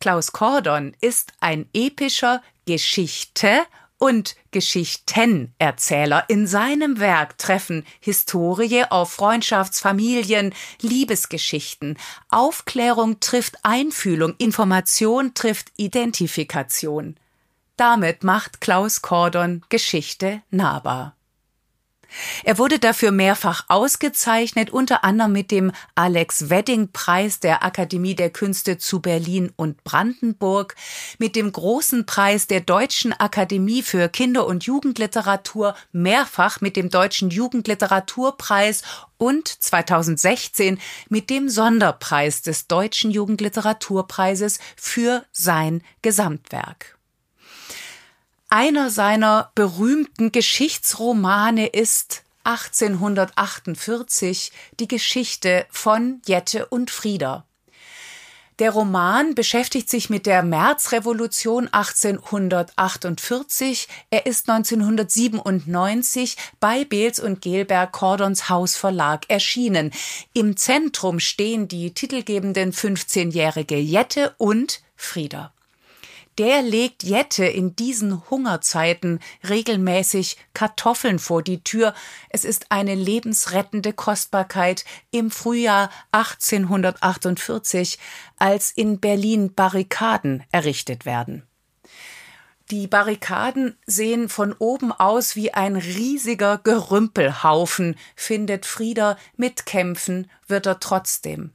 Klaus 0.00 0.32
Kordon 0.32 0.94
ist 1.00 1.32
ein 1.40 1.68
epischer 1.72 2.42
Geschichte 2.66 3.62
und 3.98 4.36
Geschichtenerzähler. 4.52 6.24
In 6.28 6.46
seinem 6.46 7.00
Werk 7.00 7.36
treffen 7.36 7.84
Historie 8.00 8.84
auf 8.88 9.18
Freundschafts-, 9.18 9.80
Familien-, 9.80 10.54
Liebesgeschichten. 10.80 11.98
Aufklärung 12.28 13.20
trifft 13.20 13.56
Einfühlung, 13.64 14.34
Information 14.38 15.34
trifft 15.34 15.72
Identifikation. 15.76 17.16
Damit 17.78 18.24
macht 18.24 18.60
Klaus 18.60 19.02
Kordon 19.02 19.62
Geschichte 19.68 20.42
nahbar. 20.50 21.14
Er 22.42 22.58
wurde 22.58 22.80
dafür 22.80 23.12
mehrfach 23.12 23.66
ausgezeichnet, 23.68 24.70
unter 24.70 25.04
anderem 25.04 25.30
mit 25.30 25.52
dem 25.52 25.70
Alex 25.94 26.50
Wedding 26.50 26.90
Preis 26.90 27.38
der 27.38 27.64
Akademie 27.64 28.16
der 28.16 28.30
Künste 28.30 28.78
zu 28.78 29.00
Berlin 29.00 29.52
und 29.54 29.84
Brandenburg, 29.84 30.74
mit 31.18 31.36
dem 31.36 31.52
großen 31.52 32.04
Preis 32.04 32.48
der 32.48 32.62
Deutschen 32.62 33.12
Akademie 33.12 33.82
für 33.82 34.08
Kinder- 34.08 34.48
und 34.48 34.64
Jugendliteratur, 34.64 35.76
mehrfach 35.92 36.60
mit 36.60 36.74
dem 36.74 36.90
Deutschen 36.90 37.30
Jugendliteraturpreis 37.30 38.82
und 39.18 39.46
2016 39.46 40.80
mit 41.10 41.30
dem 41.30 41.48
Sonderpreis 41.48 42.42
des 42.42 42.66
Deutschen 42.66 43.12
Jugendliteraturpreises 43.12 44.58
für 44.76 45.24
sein 45.30 45.82
Gesamtwerk. 46.02 46.97
Einer 48.50 48.88
seiner 48.88 49.52
berühmten 49.54 50.32
Geschichtsromane 50.32 51.66
ist 51.66 52.22
1848 52.44 54.52
die 54.80 54.88
Geschichte 54.88 55.66
von 55.68 56.22
Jette 56.26 56.64
und 56.64 56.90
Frieda. 56.90 57.44
Der 58.58 58.70
Roman 58.70 59.34
beschäftigt 59.34 59.90
sich 59.90 60.08
mit 60.08 60.24
der 60.24 60.42
Märzrevolution 60.42 61.68
1848. 61.70 63.86
Er 64.08 64.24
ist 64.24 64.48
1997 64.48 66.38
bei 66.58 66.86
Beels 66.86 67.20
und 67.20 67.42
Gelberg 67.42 67.92
Cordons 67.92 68.48
Hausverlag 68.48 69.28
erschienen. 69.28 69.92
Im 70.32 70.56
Zentrum 70.56 71.20
stehen 71.20 71.68
die 71.68 71.92
titelgebenden 71.92 72.72
15-jährige 72.72 73.76
Jette 73.76 74.34
und 74.38 74.80
Frieda 74.96 75.52
der 76.38 76.62
legt 76.62 77.02
Jette 77.02 77.44
in 77.44 77.74
diesen 77.74 78.30
Hungerzeiten 78.30 79.18
regelmäßig 79.48 80.36
Kartoffeln 80.54 81.18
vor 81.18 81.42
die 81.42 81.64
Tür. 81.64 81.94
Es 82.30 82.44
ist 82.44 82.66
eine 82.70 82.94
lebensrettende 82.94 83.92
Kostbarkeit 83.92 84.84
im 85.10 85.32
Frühjahr 85.32 85.90
1848, 86.12 87.98
als 88.38 88.70
in 88.70 89.00
Berlin 89.00 89.52
Barrikaden 89.54 90.44
errichtet 90.52 91.04
werden. 91.04 91.42
Die 92.70 92.86
Barrikaden 92.86 93.76
sehen 93.86 94.28
von 94.28 94.52
oben 94.52 94.92
aus 94.92 95.34
wie 95.36 95.54
ein 95.54 95.74
riesiger 95.74 96.58
Gerümpelhaufen, 96.58 97.96
findet 98.14 98.66
Frieder, 98.66 99.16
mitkämpfen 99.36 100.30
wird 100.46 100.66
er 100.66 100.78
trotzdem. 100.78 101.52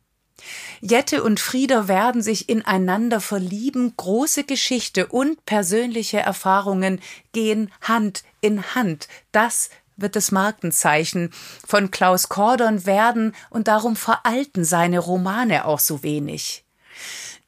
Jette 0.81 1.23
und 1.23 1.39
Frieda 1.39 1.87
werden 1.87 2.21
sich 2.21 2.49
ineinander 2.49 3.21
verlieben, 3.21 3.93
große 3.95 4.43
Geschichte 4.43 5.07
und 5.07 5.45
persönliche 5.45 6.19
Erfahrungen 6.19 6.99
gehen 7.31 7.71
Hand 7.81 8.23
in 8.41 8.75
Hand. 8.75 9.07
Das 9.31 9.69
wird 9.95 10.15
das 10.15 10.31
Markenzeichen 10.31 11.31
von 11.65 11.91
Klaus 11.91 12.29
Kordon 12.29 12.85
werden 12.85 13.35
und 13.49 13.67
darum 13.67 13.95
veralten 13.95 14.65
seine 14.65 14.99
Romane 14.99 15.65
auch 15.65 15.79
so 15.79 16.03
wenig. 16.03 16.62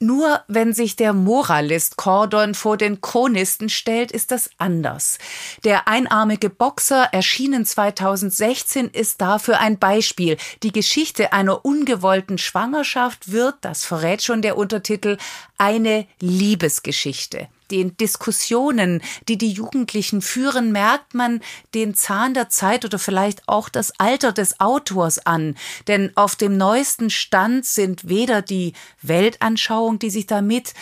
Nur 0.06 0.42
wenn 0.48 0.72
sich 0.72 0.96
der 0.96 1.14
Moralist 1.14 1.98
Cordon 1.98 2.54
vor 2.54 2.78
den 2.78 3.02
Chronisten 3.02 3.70
stellt, 3.70 4.12
ist 4.12 4.30
das 4.30 4.52
anders. 4.60 5.18
Der 5.64 5.88
einarmige 5.88 6.52
Boxer, 6.52 7.06
erschienen 7.12 7.66
2016, 7.66 8.90
ist 8.90 9.20
dafür 9.20 9.60
ein 9.60 9.80
Beispiel. 9.80 10.38
Die 10.62 10.72
Geschichte 10.72 11.34
einer 11.34 11.66
ungewollten 11.66 12.38
Schwangerschaft 12.38 13.32
wird, 13.32 13.56
das 13.62 13.84
verrät 13.84 14.22
schon 14.22 14.44
der 14.44 14.58
Untertitel, 14.58 15.18
eine 15.58 16.06
Liebesgeschichte 16.20 17.48
den 17.72 17.98
Diskussionen, 17.98 19.02
die 19.28 19.38
die 19.38 19.52
Jugendlichen 19.52 20.22
führen, 20.22 20.72
merkt 20.72 21.14
man 21.14 21.42
den 21.74 21.96
Zahn 21.96 22.34
der 22.34 22.50
Zeit 22.50 22.86
oder 22.86 23.00
vielleicht 23.00 23.48
auch 23.48 23.70
das 23.70 24.00
Alter 24.00 24.32
des 24.32 24.60
Autors 24.60 25.26
an. 25.26 25.56
Denn 25.88 26.12
auf 26.16 26.36
dem 26.36 26.58
neuesten 26.58 27.10
Stand 27.10 27.66
sind 27.66 28.08
weder 28.08 28.42
die 28.42 28.74
Weltanschauung, 29.02 30.00
die 30.00 30.10
sich 30.10 30.28
damit 30.28 30.74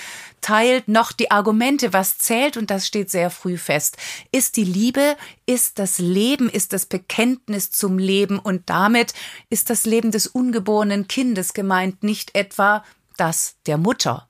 teilt, 0.44 0.88
noch 0.88 1.12
die 1.12 1.32
Argumente, 1.32 1.94
was 1.94 2.20
zählt, 2.20 2.58
und 2.58 2.70
das 2.70 2.86
steht 2.86 3.10
sehr 3.10 3.32
früh 3.32 3.58
fest. 3.58 3.98
Ist 4.32 4.58
die 4.58 4.66
Liebe, 4.66 5.16
ist 5.46 5.80
das 5.80 5.98
Leben, 5.98 6.50
ist 6.50 6.74
das 6.74 6.86
Bekenntnis 6.86 7.72
zum 7.72 7.98
Leben 7.98 8.38
und 8.38 8.70
damit 8.70 9.14
ist 9.50 9.70
das 9.70 9.86
Leben 9.86 10.12
des 10.12 10.28
ungeborenen 10.28 11.08
Kindes 11.08 11.54
gemeint, 11.54 12.04
nicht 12.04 12.36
etwa 12.36 12.84
das 13.18 13.56
der 13.66 13.78
Mutter. 13.78 14.28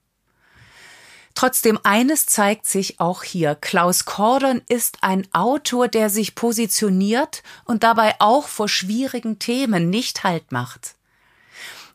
Trotzdem 1.35 1.79
eines 1.83 2.27
zeigt 2.27 2.67
sich 2.67 2.99
auch 2.99 3.23
hier. 3.23 3.55
Klaus 3.55 4.05
Kordon 4.05 4.61
ist 4.67 4.97
ein 5.01 5.27
Autor, 5.33 5.87
der 5.87 6.09
sich 6.09 6.35
positioniert 6.35 7.41
und 7.65 7.83
dabei 7.83 8.15
auch 8.19 8.47
vor 8.47 8.69
schwierigen 8.69 9.39
Themen 9.39 9.89
nicht 9.89 10.23
Halt 10.23 10.51
macht. 10.51 10.95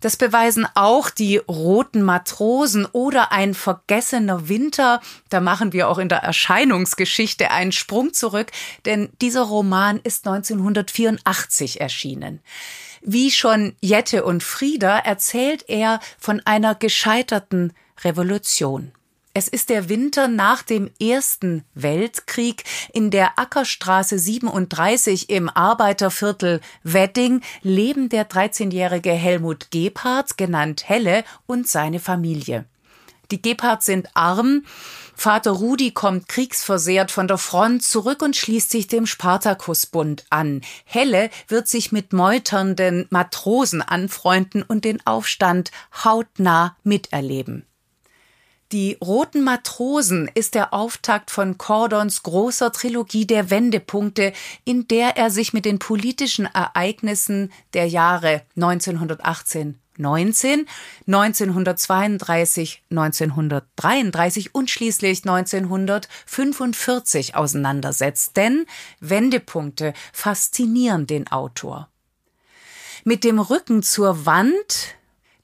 Das 0.00 0.16
beweisen 0.16 0.66
auch 0.74 1.10
die 1.10 1.38
roten 1.38 2.02
Matrosen 2.02 2.86
oder 2.86 3.32
ein 3.32 3.54
vergessener 3.54 4.48
Winter. 4.48 5.00
Da 5.28 5.40
machen 5.40 5.72
wir 5.72 5.88
auch 5.88 5.98
in 5.98 6.08
der 6.08 6.18
Erscheinungsgeschichte 6.18 7.50
einen 7.50 7.72
Sprung 7.72 8.12
zurück, 8.12 8.52
denn 8.84 9.10
dieser 9.20 9.42
Roman 9.42 9.98
ist 9.98 10.26
1984 10.26 11.80
erschienen. 11.80 12.40
Wie 13.00 13.30
schon 13.30 13.74
Jette 13.80 14.24
und 14.24 14.42
Frieda 14.42 14.98
erzählt 14.98 15.64
er 15.68 16.00
von 16.18 16.40
einer 16.44 16.74
gescheiterten 16.74 17.72
Revolution. 18.04 18.92
Es 19.38 19.46
ist 19.46 19.70
der 19.70 19.88
Winter 19.88 20.26
nach 20.26 20.64
dem 20.64 20.90
Ersten 21.00 21.62
Weltkrieg. 21.72 22.64
In 22.92 23.12
der 23.12 23.38
Ackerstraße 23.38 24.18
37 24.18 25.30
im 25.30 25.48
Arbeiterviertel 25.48 26.60
Wedding 26.82 27.42
leben 27.62 28.08
der 28.08 28.28
13-jährige 28.28 29.12
Helmut 29.12 29.70
Gebhardt, 29.70 30.38
genannt 30.38 30.88
Helle, 30.88 31.22
und 31.46 31.68
seine 31.68 32.00
Familie. 32.00 32.64
Die 33.30 33.40
Gebhardt 33.40 33.84
sind 33.84 34.08
arm. 34.14 34.64
Vater 35.14 35.52
Rudi 35.52 35.92
kommt 35.92 36.28
kriegsversehrt 36.28 37.12
von 37.12 37.28
der 37.28 37.38
Front 37.38 37.84
zurück 37.84 38.22
und 38.22 38.34
schließt 38.34 38.72
sich 38.72 38.88
dem 38.88 39.06
Spartakusbund 39.06 40.24
an. 40.30 40.62
Helle 40.84 41.30
wird 41.46 41.68
sich 41.68 41.92
mit 41.92 42.12
meuternden 42.12 43.06
Matrosen 43.10 43.82
anfreunden 43.82 44.64
und 44.64 44.84
den 44.84 45.06
Aufstand 45.06 45.70
hautnah 46.02 46.76
miterleben. 46.82 47.67
Die 48.70 48.98
Roten 49.02 49.44
Matrosen 49.44 50.30
ist 50.34 50.54
der 50.54 50.74
Auftakt 50.74 51.30
von 51.30 51.56
Cordons 51.56 52.22
großer 52.22 52.70
Trilogie 52.70 53.26
der 53.26 53.48
Wendepunkte, 53.48 54.34
in 54.64 54.86
der 54.88 55.16
er 55.16 55.30
sich 55.30 55.54
mit 55.54 55.64
den 55.64 55.78
politischen 55.78 56.44
Ereignissen 56.44 57.50
der 57.72 57.88
Jahre 57.88 58.42
1918 58.56 59.78
19, 60.00 60.66
1932, 61.06 62.82
1933 62.90 64.54
und 64.54 64.70
schließlich 64.70 65.24
1945 65.24 67.34
auseinandersetzt. 67.34 68.36
Denn 68.36 68.66
Wendepunkte 69.00 69.94
faszinieren 70.12 71.06
den 71.06 71.26
Autor. 71.26 71.88
Mit 73.04 73.24
dem 73.24 73.40
Rücken 73.40 73.82
zur 73.82 74.26
Wand 74.26 74.97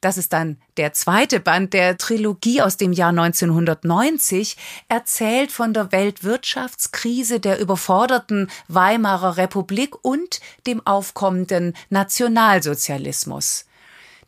das 0.04 0.18
ist 0.18 0.34
dann 0.34 0.58
der 0.76 0.92
zweite 0.92 1.40
Band 1.40 1.72
der 1.72 1.96
Trilogie 1.96 2.60
aus 2.60 2.76
dem 2.76 2.92
Jahr 2.92 3.08
1990, 3.08 4.56
erzählt 4.88 5.50
von 5.50 5.72
der 5.72 5.92
Weltwirtschaftskrise, 5.92 7.40
der 7.40 7.58
überforderten 7.58 8.50
Weimarer 8.68 9.38
Republik 9.38 10.04
und 10.04 10.40
dem 10.66 10.86
aufkommenden 10.86 11.74
Nationalsozialismus. 11.88 13.64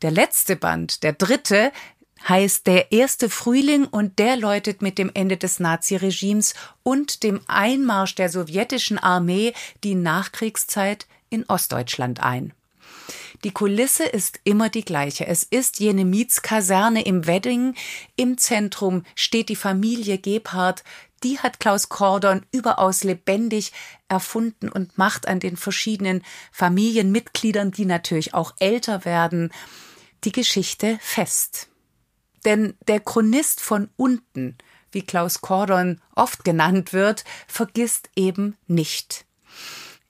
Der 0.01 0.11
letzte 0.11 0.57
Band, 0.57 1.03
der 1.03 1.13
dritte, 1.13 1.73
heißt 2.27 2.67
Der 2.67 2.91
erste 2.91 3.29
Frühling 3.29 3.85
und 3.85 4.19
der 4.19 4.37
läutet 4.37 4.81
mit 4.81 4.97
dem 4.97 5.11
Ende 5.13 5.37
des 5.37 5.61
Naziregimes 5.61 6.55
und 6.85 7.23
dem 7.23 7.41
Einmarsch 7.49 8.15
der 8.15 8.31
sowjetischen 8.31 8.99
Armee 8.99 9.53
die 9.85 9.95
Nachkriegszeit 9.95 11.07
in 11.29 11.45
Ostdeutschland 11.45 12.23
ein. 12.23 12.56
Die 13.45 13.51
Kulisse 13.51 14.05
ist 14.05 14.41
immer 14.45 14.69
die 14.69 14.85
gleiche. 14.85 15.27
Es 15.27 15.43
ist 15.43 15.81
jene 15.81 16.05
Mietskaserne 16.05 17.05
im 17.05 17.27
Wedding. 17.27 17.75
Im 18.17 18.39
Zentrum 18.39 19.05
steht 19.15 19.49
die 19.49 19.57
Familie 19.57 20.19
Gebhardt. 20.19 20.85
Die 21.23 21.39
hat 21.39 21.61
Klaus 21.61 21.89
Kordon 21.89 22.45
überaus 22.53 23.05
lebendig 23.05 23.73
erfunden 24.09 24.69
und 24.69 24.97
macht 24.99 25.29
an 25.29 25.41
den 25.41 25.57
verschiedenen 25.57 26.23
Familienmitgliedern, 26.53 27.73
die 27.73 27.87
natürlich 27.87 28.35
auch 28.35 28.55
älter 28.59 29.05
werden, 29.05 29.53
die 30.25 30.33
Geschichte 30.33 30.99
fest. 31.01 31.69
Denn 32.45 32.75
der 32.87 33.01
Chronist 33.01 33.61
von 33.61 33.89
unten, 33.97 34.57
wie 34.93 35.03
Klaus 35.03 35.41
Kordon 35.41 36.01
oft 36.15 36.45
genannt 36.45 36.93
wird, 36.93 37.25
vergisst 37.49 38.09
eben 38.15 38.57
nicht. 38.67 39.26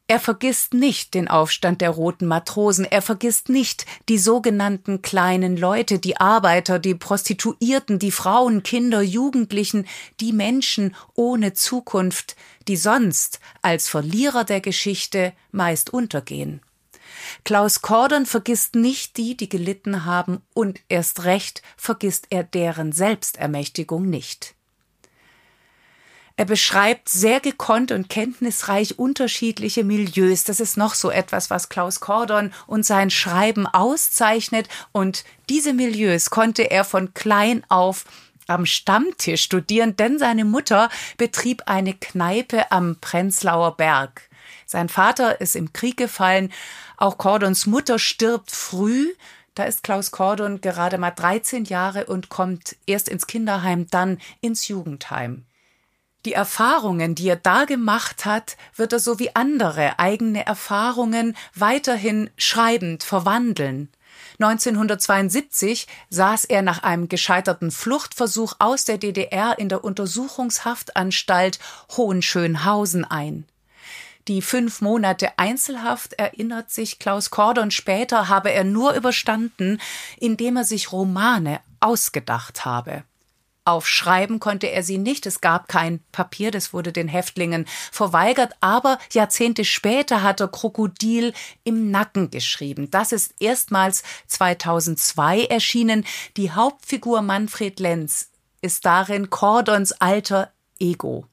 Er 0.09 0.21
vergisst 0.21 0.73
nicht 0.73 1.15
den 1.15 1.27
Aufstand 1.27 1.81
der 1.81 1.91
roten 1.91 2.27
Matrosen, 2.27 2.85
er 2.85 3.03
vergisst 3.03 3.49
nicht 3.49 3.87
die 4.09 4.19
sogenannten 4.19 5.03
kleinen 5.03 5.57
Leute, 5.57 5.99
die 5.99 6.17
Arbeiter, 6.17 6.79
die 6.79 6.95
Prostituierten, 6.95 7.99
die 7.99 8.13
Frauen, 8.13 8.63
Kinder, 8.63 9.03
Jugendlichen, 9.03 9.87
die 10.21 10.33
Menschen 10.33 10.95
ohne 11.15 11.55
Zukunft, 11.55 12.37
die 12.69 12.77
sonst 12.77 13.41
als 13.63 13.89
Verlierer 13.89 14.45
der 14.45 14.61
Geschichte 14.61 15.33
meist 15.51 15.93
untergehen. 15.93 16.61
Klaus 17.45 17.83
Kordon 17.83 18.27
vergisst 18.27 18.77
nicht 18.77 19.17
die, 19.17 19.37
die 19.37 19.49
gelitten 19.49 20.05
haben, 20.05 20.41
und 20.55 20.81
erst 20.89 21.25
recht 21.25 21.63
vergisst 21.77 22.27
er 22.31 22.45
deren 22.45 22.93
Selbstermächtigung 22.93 24.09
nicht. 24.09 24.56
Er 26.39 26.45
beschreibt 26.45 27.09
sehr 27.09 27.41
gekonnt 27.41 27.93
und 27.93 28.11
kenntnisreich 28.11 28.99
unterschiedliche 28.99 29.85
Milieus. 29.85 30.45
Das 30.45 30.61
ist 30.61 30.77
noch 30.77 30.95
so 30.95 31.11
etwas, 31.11 31.49
was 31.49 31.71
Klaus 31.71 32.01
Kordon 32.01 32.53
und 32.67 32.85
sein 32.85 33.09
Schreiben 33.09 33.67
auszeichnet. 33.67 34.69
Und 34.93 35.25
diese 35.49 35.73
Milieus 35.73 36.29
konnte 36.29 36.71
er 36.71 36.85
von 36.85 37.15
klein 37.15 37.65
auf 37.71 38.05
am 38.49 38.67
Stammtisch 38.67 39.43
studieren, 39.43 39.97
denn 39.97 40.19
seine 40.19 40.45
Mutter 40.45 40.91
betrieb 41.17 41.63
eine 41.67 41.95
Kneipe 41.95 42.71
am 42.71 42.97
Prenzlauer 43.01 43.77
Berg. 43.77 44.29
Sein 44.67 44.91
Vater 44.91 45.41
ist 45.41 45.57
im 45.57 45.73
Krieg 45.73 45.97
gefallen. 45.97 46.53
Auch 46.99 47.17
Cordons 47.17 47.65
Mutter 47.65 47.99
stirbt 47.99 48.51
früh. 48.51 49.15
Da 49.55 49.65
ist 49.65 49.83
Klaus 49.83 50.11
Cordon 50.11 50.61
gerade 50.61 50.99
mal 50.99 51.13
13 51.13 51.65
Jahre 51.65 52.05
und 52.05 52.29
kommt 52.29 52.77
erst 52.87 53.09
ins 53.09 53.27
Kinderheim, 53.27 53.87
dann 53.91 54.19
ins 54.43 54.69
Jugendheim. 54.69 55.46
Die 56.27 56.33
Erfahrungen, 56.33 57.15
die 57.15 57.29
er 57.29 57.37
da 57.37 57.67
gemacht 57.67 58.25
hat, 58.25 58.57
wird 58.75 58.93
er 58.93 58.99
so 58.99 59.21
wie 59.21 59.37
andere 59.37 60.01
eigene 60.01 60.45
Erfahrungen 60.45 61.37
weiterhin 61.55 62.31
schreibend 62.37 63.05
verwandeln. 63.05 63.91
1972 64.41 65.87
saß 66.11 66.47
er 66.47 66.63
nach 66.63 66.83
einem 66.83 67.09
gescheiterten 67.09 67.71
Fluchtversuch 67.71 68.55
aus 68.59 68.85
der 68.85 68.99
DDR 68.99 69.57
in 69.57 69.69
der 69.69 69.85
Untersuchungshaftanstalt 69.85 71.61
Hohenschönhausen 71.97 73.05
ein. 73.05 73.47
Die 74.27 74.43
fünf 74.43 74.81
Monate 74.81 75.39
Einzelhaft, 75.39 76.15
erinnert 76.15 76.73
sich 76.73 76.99
Klaus 76.99 77.31
Kordon 77.31 77.71
später, 77.71 78.29
habe 78.29 78.51
er 78.51 78.65
nur 78.65 78.95
überstanden, 78.95 79.81
indem 80.19 80.57
er 80.57 80.65
sich 80.65 80.91
Romane 80.91 81.61
ausgedacht 81.79 82.65
habe. 82.65 83.05
Aufschreiben 83.67 84.41
konnte 84.41 84.69
er 84.69 84.83
sie 84.83 84.99
nicht. 84.99 85.27
Es 85.27 85.41
gab 85.41 85.69
kein 85.69 86.01
Papier, 86.13 86.51
das 86.51 86.73
wurde 86.73 86.93
den 86.93 87.09
Häftlingen 87.09 87.67
verweigert. 87.91 88.53
Aber 88.61 88.99
Jahrzehnte 89.13 89.65
später 89.65 90.23
hat 90.23 90.41
er 90.41 90.49
Krokodil 90.49 91.33
im 91.65 91.91
Nacken 91.91 92.31
geschrieben. 92.31 92.91
Das 92.91 93.13
ist 93.13 93.35
erstmals 93.41 94.03
2002 94.29 95.45
erschienen. 95.45 96.05
Die 96.37 96.53
Hauptfigur 96.53 97.23
Manfred 97.23 97.81
Lenz 97.81 98.31
ist 98.63 98.87
darin 98.87 99.31
Cordons 99.31 99.93
alter 99.93 100.53
Ego. 100.79 101.27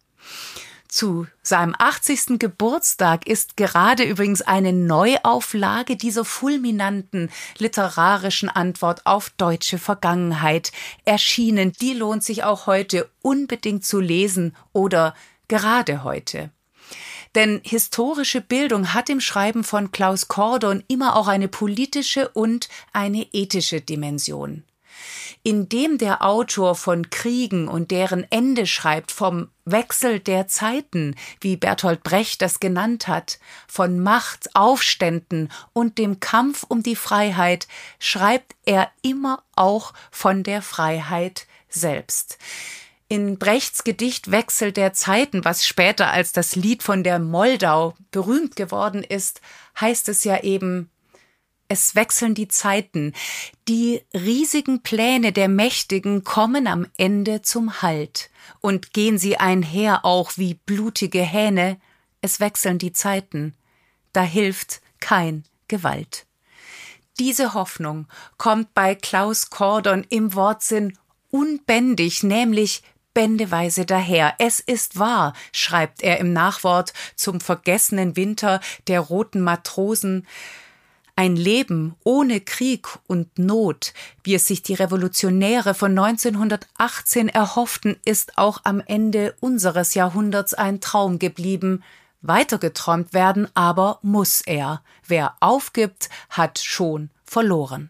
Zu 0.93 1.25
seinem 1.41 1.73
80. 1.75 2.37
Geburtstag 2.37 3.25
ist 3.25 3.57
gerade 3.57 4.03
übrigens 4.03 4.43
eine 4.43 4.73
Neuauflage 4.73 5.95
dieser 5.95 6.23
fulminanten 6.23 7.31
literarischen 7.57 8.47
Antwort 8.47 9.03
auf 9.07 9.31
deutsche 9.31 9.79
Vergangenheit 9.79 10.71
erschienen. 11.03 11.71
Die 11.81 11.95
lohnt 11.95 12.23
sich 12.23 12.43
auch 12.43 12.67
heute 12.67 13.09
unbedingt 13.23 13.83
zu 13.83 13.99
lesen 13.99 14.55
oder 14.71 15.15
gerade 15.47 16.03
heute. 16.03 16.51
Denn 17.33 17.61
historische 17.63 18.41
Bildung 18.41 18.93
hat 18.93 19.09
im 19.09 19.19
Schreiben 19.19 19.63
von 19.63 19.91
Klaus 19.91 20.27
Kordon 20.27 20.83
immer 20.87 21.15
auch 21.15 21.27
eine 21.27 21.47
politische 21.47 22.29
und 22.29 22.69
eine 22.91 23.25
ethische 23.33 23.81
Dimension 23.81 24.63
indem 25.43 25.97
der 25.97 26.21
Autor 26.21 26.75
von 26.75 27.09
Kriegen 27.09 27.67
und 27.67 27.91
deren 27.91 28.25
Ende 28.29 28.65
schreibt, 28.67 29.11
vom 29.11 29.49
Wechsel 29.65 30.19
der 30.19 30.47
Zeiten, 30.47 31.15
wie 31.39 31.57
Bertolt 31.57 32.03
Brecht 32.03 32.41
das 32.41 32.59
genannt 32.59 33.07
hat, 33.07 33.39
von 33.67 33.99
Macht, 33.99 34.55
Aufständen 34.55 35.49
und 35.73 35.97
dem 35.97 36.19
Kampf 36.19 36.63
um 36.67 36.83
die 36.83 36.95
Freiheit, 36.95 37.67
schreibt 37.99 38.55
er 38.65 38.91
immer 39.01 39.43
auch 39.55 39.93
von 40.11 40.43
der 40.43 40.61
Freiheit 40.61 41.47
selbst. 41.69 42.37
In 43.09 43.37
Brechts 43.37 43.83
Gedicht 43.83 44.31
Wechsel 44.31 44.71
der 44.71 44.93
Zeiten, 44.93 45.45
was 45.45 45.67
später 45.67 46.09
als 46.09 46.31
das 46.31 46.55
Lied 46.55 46.81
von 46.81 47.03
der 47.03 47.19
Moldau 47.19 47.95
berühmt 48.11 48.55
geworden 48.55 49.03
ist, 49.03 49.41
heißt 49.79 50.09
es 50.09 50.23
ja 50.23 50.41
eben 50.41 50.89
Es 51.73 51.95
wechseln 51.95 52.35
die 52.35 52.47
Zeiten. 52.47 53.13
Die 53.67 54.03
riesigen 54.13 54.83
Pläne 54.83 55.31
der 55.31 55.47
Mächtigen 55.47 56.23
kommen 56.23 56.67
am 56.67 56.85
Ende 56.97 57.41
zum 57.41 57.81
Halt. 57.81 58.29
Und 58.61 58.93
gehen 58.93 59.17
sie 59.17 59.37
einher 59.37 60.05
auch 60.05 60.33
wie 60.35 60.53
blutige 60.53 61.23
Hähne. 61.23 61.79
Es 62.21 62.39
wechseln 62.39 62.77
die 62.77 62.93
Zeiten. 62.93 63.55
Da 64.11 64.21
hilft 64.21 64.81
kein 64.99 65.45
Gewalt. 65.67 66.27
Diese 67.17 67.55
Hoffnung 67.55 68.07
kommt 68.37 68.75
bei 68.75 68.93
Klaus 68.93 69.49
Kordon 69.49 70.05
im 70.09 70.35
Wortsinn 70.35 70.95
unbändig, 71.31 72.21
nämlich 72.21 72.83
bändeweise 73.15 73.87
daher. 73.87 74.35
Es 74.37 74.59
ist 74.59 74.99
wahr, 74.99 75.33
schreibt 75.51 76.03
er 76.03 76.19
im 76.19 76.33
Nachwort 76.33 76.93
zum 77.15 77.41
vergessenen 77.41 78.15
Winter 78.15 78.59
der 78.85 78.99
roten 78.99 79.41
Matrosen, 79.41 80.27
ein 81.15 81.35
Leben 81.35 81.95
ohne 82.03 82.41
Krieg 82.41 82.87
und 83.07 83.37
Not, 83.37 83.93
wie 84.23 84.35
es 84.35 84.47
sich 84.47 84.63
die 84.63 84.73
Revolutionäre 84.73 85.73
von 85.73 85.97
1918 85.97 87.29
erhofften, 87.29 87.97
ist 88.03 88.37
auch 88.37 88.61
am 88.63 88.81
Ende 88.85 89.35
unseres 89.39 89.93
Jahrhunderts 89.93 90.53
ein 90.53 90.81
Traum 90.81 91.19
geblieben. 91.19 91.83
Weitergeträumt 92.21 93.13
werden 93.13 93.47
aber 93.53 93.99
muss 94.01 94.41
er. 94.41 94.81
Wer 95.05 95.35
aufgibt, 95.39 96.09
hat 96.29 96.59
schon 96.59 97.09
verloren. 97.25 97.89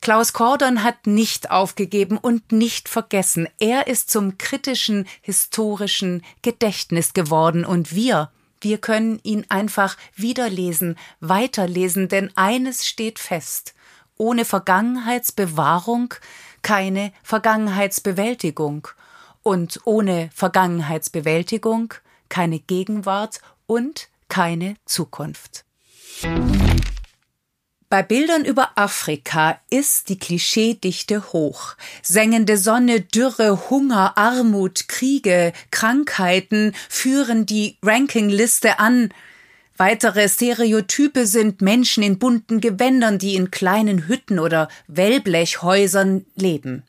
Klaus 0.00 0.32
Kordon 0.32 0.82
hat 0.82 1.06
nicht 1.06 1.52
aufgegeben 1.52 2.18
und 2.18 2.50
nicht 2.50 2.88
vergessen. 2.88 3.46
Er 3.60 3.86
ist 3.86 4.10
zum 4.10 4.36
kritischen, 4.36 5.06
historischen 5.20 6.24
Gedächtnis 6.42 7.12
geworden 7.12 7.64
und 7.64 7.94
wir, 7.94 8.32
wir 8.62 8.78
können 8.78 9.20
ihn 9.22 9.44
einfach 9.48 9.96
wiederlesen, 10.14 10.96
weiterlesen, 11.20 12.08
denn 12.08 12.30
eines 12.36 12.86
steht 12.86 13.18
fest. 13.18 13.74
Ohne 14.16 14.44
Vergangenheitsbewahrung 14.44 16.14
keine 16.62 17.12
Vergangenheitsbewältigung 17.22 18.88
und 19.42 19.80
ohne 19.84 20.30
Vergangenheitsbewältigung 20.32 21.94
keine 22.28 22.60
Gegenwart 22.60 23.40
und 23.66 24.08
keine 24.28 24.76
Zukunft. 24.86 25.64
Bei 27.92 28.02
Bildern 28.02 28.46
über 28.46 28.70
Afrika 28.76 29.60
ist 29.68 30.08
die 30.08 30.18
Klischeedichte 30.18 31.34
hoch. 31.34 31.74
Sengende 32.00 32.56
Sonne, 32.56 33.02
Dürre, 33.02 33.68
Hunger, 33.68 34.16
Armut, 34.16 34.88
Kriege, 34.88 35.52
Krankheiten 35.70 36.72
führen 36.88 37.44
die 37.44 37.76
Rankingliste 37.82 38.78
an. 38.78 39.10
Weitere 39.76 40.26
Stereotype 40.30 41.26
sind 41.26 41.60
Menschen 41.60 42.02
in 42.02 42.18
bunten 42.18 42.62
Gewändern, 42.62 43.18
die 43.18 43.34
in 43.34 43.50
kleinen 43.50 44.08
Hütten 44.08 44.38
oder 44.38 44.68
Wellblechhäusern 44.88 46.24
leben 46.34 46.84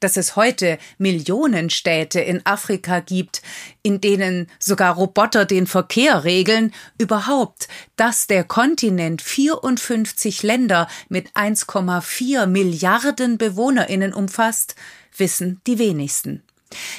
dass 0.00 0.16
es 0.16 0.36
heute 0.36 0.78
Millionenstädte 0.98 2.20
in 2.20 2.44
Afrika 2.44 3.00
gibt, 3.00 3.42
in 3.82 4.00
denen 4.00 4.48
sogar 4.58 4.94
Roboter 4.94 5.44
den 5.44 5.66
Verkehr 5.66 6.24
regeln, 6.24 6.72
überhaupt, 6.98 7.68
dass 7.96 8.26
der 8.26 8.44
Kontinent 8.44 9.22
54 9.22 10.42
Länder 10.42 10.88
mit 11.08 11.30
1,4 11.32 12.46
Milliarden 12.46 13.38
Bewohnerinnen 13.38 14.12
umfasst, 14.12 14.76
wissen 15.16 15.60
die 15.66 15.78
wenigsten. 15.78 16.42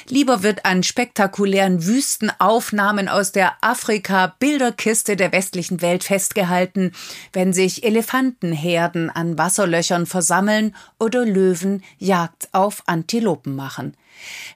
Lieber 0.08 0.42
wird 0.42 0.64
an 0.64 0.82
spektakulären 0.82 1.84
Wüstenaufnahmen 1.84 3.08
aus 3.08 3.32
der 3.32 3.52
Afrika-Bilderkiste 3.60 5.16
der 5.16 5.32
westlichen 5.32 5.82
Welt 5.82 6.04
festgehalten, 6.04 6.92
wenn 7.32 7.52
sich 7.52 7.84
Elefantenherden 7.84 9.10
an 9.10 9.36
Wasserlöchern 9.36 10.06
versammeln 10.06 10.74
oder 10.98 11.26
Löwen 11.26 11.82
Jagd 11.98 12.48
auf 12.52 12.82
Antilopen 12.86 13.54
machen. 13.54 13.94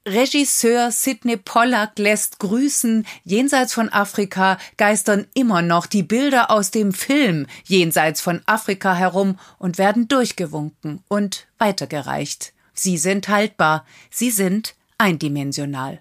Regisseur 0.07 0.91
Sidney 0.91 1.37
Pollack 1.37 1.99
lässt 1.99 2.39
grüßen, 2.41 3.07
jenseits 3.25 3.75
von 3.75 3.91
Afrika 3.91 4.59
geistern 4.77 5.27
immer 5.35 5.63
noch 5.63 5.87
die 5.87 6.03
Bilder 6.03 6.51
aus 6.51 6.71
dem 6.71 6.93
Film 6.93 7.47
jenseits 7.65 8.21
von 8.21 8.41
Afrika 8.47 8.95
herum 8.95 9.39
und 9.59 9.79
werden 9.79 10.09
durchgewunken 10.09 11.05
und 11.09 11.47
weitergereicht. 11.59 12.55
Sie 12.75 12.99
sind 12.99 13.29
haltbar, 13.29 13.85
sie 14.11 14.31
sind 14.31 14.75
eindimensional. 15.03 16.01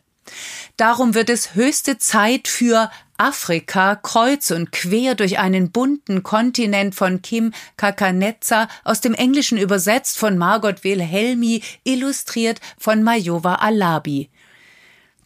Darum 0.77 1.13
wird 1.15 1.29
es 1.29 1.55
höchste 1.55 1.97
Zeit 1.97 2.47
für 2.47 2.89
Afrika 3.17 3.95
kreuz 3.95 4.49
und 4.51 4.71
quer 4.71 5.15
durch 5.15 5.37
einen 5.37 5.71
bunten 5.71 6.23
Kontinent 6.23 6.95
von 6.95 7.21
Kim 7.21 7.53
Kakanetza, 7.77 8.67
aus 8.83 9.01
dem 9.01 9.13
Englischen 9.13 9.57
übersetzt 9.57 10.17
von 10.17 10.37
Margot 10.37 10.83
Wilhelmi, 10.83 11.61
illustriert 11.83 12.59
von 12.77 13.03
Majowa 13.03 13.55
Alabi. 13.55 14.29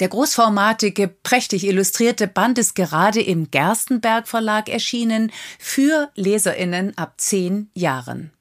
Der 0.02 0.10
großformatige, 0.10 1.08
prächtig 1.08 1.66
illustrierte 1.66 2.28
Band 2.28 2.58
ist 2.58 2.76
gerade 2.76 3.22
im 3.22 3.50
Gerstenberg 3.50 4.28
Verlag 4.28 4.68
erschienen 4.68 5.32
für 5.58 6.12
Leserinnen 6.16 6.98
ab 6.98 7.14
zehn 7.18 7.70
Jahren. 7.74 8.35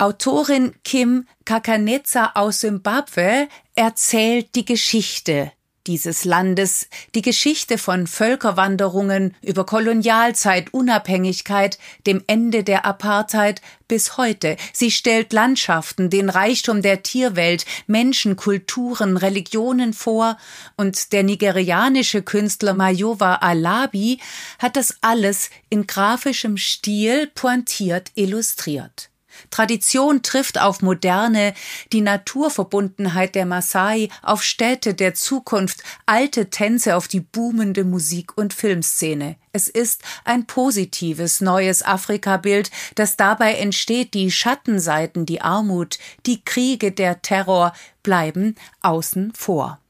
Autorin 0.00 0.76
Kim 0.84 1.26
Kakanetza 1.44 2.30
aus 2.34 2.60
Simbabwe 2.60 3.48
erzählt 3.74 4.54
die 4.54 4.64
Geschichte 4.64 5.50
dieses 5.88 6.24
Landes, 6.24 6.88
die 7.14 7.22
Geschichte 7.22 7.78
von 7.78 8.06
Völkerwanderungen 8.06 9.34
über 9.42 9.66
Kolonialzeit, 9.66 10.72
Unabhängigkeit, 10.72 11.78
dem 12.06 12.22
Ende 12.28 12.62
der 12.62 12.84
Apartheid 12.84 13.60
bis 13.88 14.16
heute. 14.18 14.56
Sie 14.72 14.90
stellt 14.90 15.32
Landschaften, 15.32 16.10
den 16.10 16.28
Reichtum 16.28 16.82
der 16.82 17.02
Tierwelt, 17.02 17.64
Menschen, 17.86 18.36
Kulturen, 18.36 19.16
Religionen 19.16 19.94
vor 19.94 20.36
und 20.76 21.12
der 21.12 21.24
nigerianische 21.24 22.22
Künstler 22.22 22.74
Mayowa 22.74 23.36
Alabi 23.36 24.20
hat 24.58 24.76
das 24.76 24.98
alles 25.00 25.50
in 25.70 25.86
grafischem 25.86 26.56
Stil 26.56 27.28
pointiert 27.28 28.12
illustriert. 28.14 29.10
Tradition 29.50 30.22
trifft 30.22 30.60
auf 30.60 30.82
Moderne, 30.82 31.54
die 31.92 32.00
Naturverbundenheit 32.00 33.34
der 33.34 33.46
Maasai 33.46 34.08
auf 34.22 34.42
Städte 34.42 34.94
der 34.94 35.14
Zukunft, 35.14 35.82
alte 36.06 36.50
Tänze 36.50 36.96
auf 36.96 37.08
die 37.08 37.20
boomende 37.20 37.84
Musik- 37.84 38.36
und 38.36 38.54
Filmszene. 38.54 39.36
Es 39.52 39.68
ist 39.68 40.02
ein 40.24 40.46
positives 40.46 41.40
neues 41.40 41.82
Afrikabild, 41.82 42.70
das 42.94 43.16
dabei 43.16 43.54
entsteht, 43.54 44.14
die 44.14 44.30
Schattenseiten, 44.30 45.26
die 45.26 45.40
Armut, 45.40 45.98
die 46.26 46.44
Kriege, 46.44 46.92
der 46.92 47.22
Terror 47.22 47.72
bleiben 48.02 48.54
außen 48.82 49.32
vor. 49.34 49.80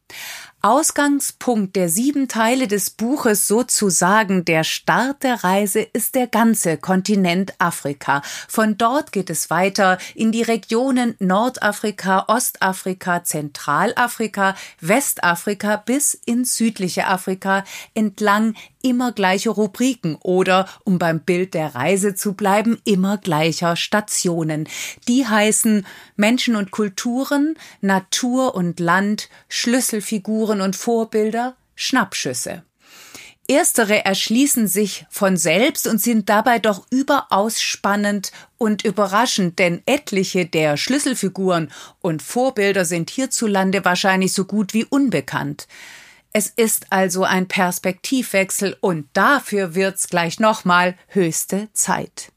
Ausgangspunkt 0.68 1.76
der 1.76 1.88
sieben 1.88 2.28
Teile 2.28 2.68
des 2.68 2.90
Buches 2.90 3.48
sozusagen 3.48 4.44
der 4.44 4.64
Start 4.64 5.22
der 5.22 5.42
Reise 5.42 5.80
ist 5.80 6.14
der 6.14 6.26
ganze 6.26 6.76
Kontinent 6.76 7.54
Afrika. 7.56 8.20
Von 8.48 8.76
dort 8.76 9.12
geht 9.12 9.30
es 9.30 9.48
weiter 9.48 9.96
in 10.14 10.30
die 10.30 10.42
Regionen 10.42 11.14
Nordafrika, 11.20 12.26
Ostafrika, 12.28 13.24
Zentralafrika, 13.24 14.56
Westafrika 14.82 15.76
bis 15.76 16.12
ins 16.12 16.56
südliche 16.56 17.06
Afrika 17.06 17.64
entlang 17.94 18.54
immer 18.82 19.12
gleiche 19.12 19.50
Rubriken 19.50 20.16
oder, 20.22 20.68
um 20.84 20.98
beim 20.98 21.20
Bild 21.20 21.54
der 21.54 21.74
Reise 21.74 22.14
zu 22.14 22.34
bleiben, 22.34 22.78
immer 22.84 23.18
gleicher 23.18 23.76
Stationen. 23.76 24.68
Die 25.08 25.26
heißen 25.26 25.84
Menschen 26.16 26.56
und 26.56 26.70
Kulturen, 26.70 27.56
Natur 27.80 28.54
und 28.54 28.80
Land, 28.80 29.28
Schlüsselfiguren 29.48 30.57
und 30.60 30.76
Vorbilder, 30.76 31.56
Schnappschüsse. 31.74 32.64
Erstere 33.50 34.04
erschließen 34.04 34.68
sich 34.68 35.06
von 35.08 35.38
selbst 35.38 35.86
und 35.86 36.02
sind 36.02 36.28
dabei 36.28 36.58
doch 36.58 36.86
überaus 36.90 37.62
spannend 37.62 38.30
und 38.58 38.84
überraschend, 38.84 39.58
denn 39.58 39.80
etliche 39.86 40.44
der 40.44 40.76
Schlüsselfiguren 40.76 41.72
und 42.00 42.20
Vorbilder 42.22 42.84
sind 42.84 43.08
hierzulande 43.08 43.86
wahrscheinlich 43.86 44.34
so 44.34 44.44
gut 44.44 44.74
wie 44.74 44.84
unbekannt. 44.84 45.66
Es 46.34 46.48
ist 46.48 46.88
also 46.90 47.24
ein 47.24 47.48
Perspektivwechsel 47.48 48.76
und 48.80 49.08
dafür 49.14 49.74
wird's 49.74 50.08
gleich 50.08 50.38
nochmal 50.40 50.94
höchste 51.08 51.68
Zeit. 51.72 52.32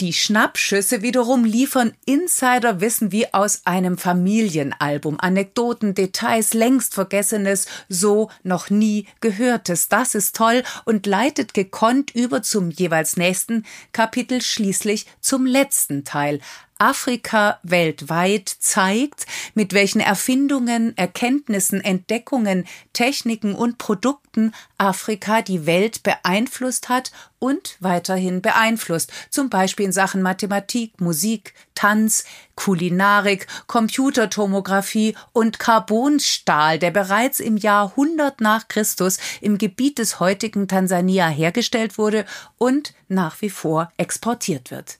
Die 0.00 0.12
Schnappschüsse 0.12 1.00
wiederum 1.00 1.46
liefern 1.46 1.94
Insiderwissen 2.04 3.12
wie 3.12 3.32
aus 3.32 3.62
einem 3.64 3.96
Familienalbum, 3.96 5.18
Anekdoten, 5.18 5.94
Details, 5.94 6.52
längst 6.52 6.92
Vergessenes, 6.92 7.66
so 7.88 8.30
noch 8.42 8.68
nie 8.68 9.06
Gehörtes. 9.22 9.88
Das 9.88 10.14
ist 10.14 10.36
toll 10.36 10.64
und 10.84 11.06
leitet 11.06 11.54
gekonnt 11.54 12.14
über 12.14 12.42
zum 12.42 12.70
jeweils 12.70 13.16
nächsten 13.16 13.64
Kapitel, 13.92 14.42
schließlich 14.42 15.06
zum 15.22 15.46
letzten 15.46 16.04
Teil. 16.04 16.40
Afrika 16.78 17.58
weltweit 17.62 18.48
zeigt, 18.48 19.26
mit 19.54 19.72
welchen 19.72 20.00
Erfindungen, 20.00 20.96
Erkenntnissen, 20.96 21.80
Entdeckungen, 21.80 22.66
Techniken 22.92 23.54
und 23.54 23.78
Produkten 23.78 24.52
Afrika 24.76 25.40
die 25.40 25.64
Welt 25.64 26.02
beeinflusst 26.02 26.88
hat 26.88 27.12
und 27.38 27.76
weiterhin 27.80 28.42
beeinflusst, 28.42 29.10
zum 29.30 29.48
Beispiel 29.48 29.86
in 29.86 29.92
Sachen 29.92 30.20
Mathematik, 30.20 31.00
Musik, 31.00 31.54
Tanz, 31.74 32.24
Kulinarik, 32.56 33.46
Computertomographie 33.66 35.16
und 35.32 35.58
Carbonstahl, 35.58 36.78
der 36.78 36.90
bereits 36.90 37.40
im 37.40 37.56
Jahr 37.56 37.90
100 37.90 38.40
nach 38.40 38.68
Christus 38.68 39.18
im 39.40 39.56
Gebiet 39.58 39.98
des 39.98 40.20
heutigen 40.20 40.68
Tansania 40.68 41.28
hergestellt 41.28 41.96
wurde 41.96 42.26
und 42.58 42.94
nach 43.08 43.40
wie 43.40 43.50
vor 43.50 43.92
exportiert 43.96 44.70
wird. 44.70 44.98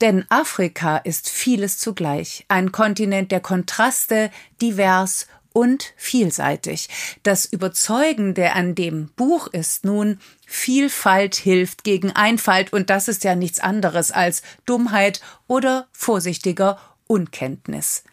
Denn 0.00 0.24
Afrika 0.30 0.96
ist 0.98 1.28
vieles 1.28 1.78
zugleich, 1.78 2.46
ein 2.48 2.72
Kontinent 2.72 3.32
der 3.32 3.40
Kontraste, 3.40 4.30
divers 4.62 5.26
und 5.52 5.92
vielseitig. 5.96 6.88
Das 7.22 7.44
Überzeugende 7.44 8.52
an 8.52 8.74
dem 8.74 9.08
Buch 9.16 9.48
ist 9.48 9.84
nun, 9.84 10.18
Vielfalt 10.46 11.34
hilft 11.34 11.84
gegen 11.84 12.12
Einfalt, 12.12 12.72
und 12.72 12.88
das 12.88 13.08
ist 13.08 13.24
ja 13.24 13.34
nichts 13.34 13.60
anderes 13.60 14.10
als 14.10 14.42
Dummheit 14.64 15.20
oder 15.46 15.88
vorsichtiger 15.92 16.78
Unkenntnis. 17.06 18.04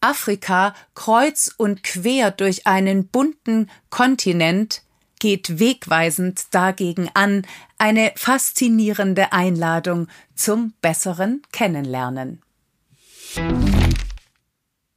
Afrika 0.00 0.74
kreuz 0.94 1.50
und 1.56 1.82
quer 1.82 2.30
durch 2.30 2.66
einen 2.66 3.08
bunten 3.08 3.70
Kontinent 3.88 4.82
geht 5.24 5.58
wegweisend 5.58 6.48
dagegen 6.50 7.08
an, 7.14 7.46
eine 7.78 8.12
faszinierende 8.14 9.32
Einladung 9.32 10.08
zum 10.34 10.74
besseren 10.82 11.40
Kennenlernen. 11.50 12.42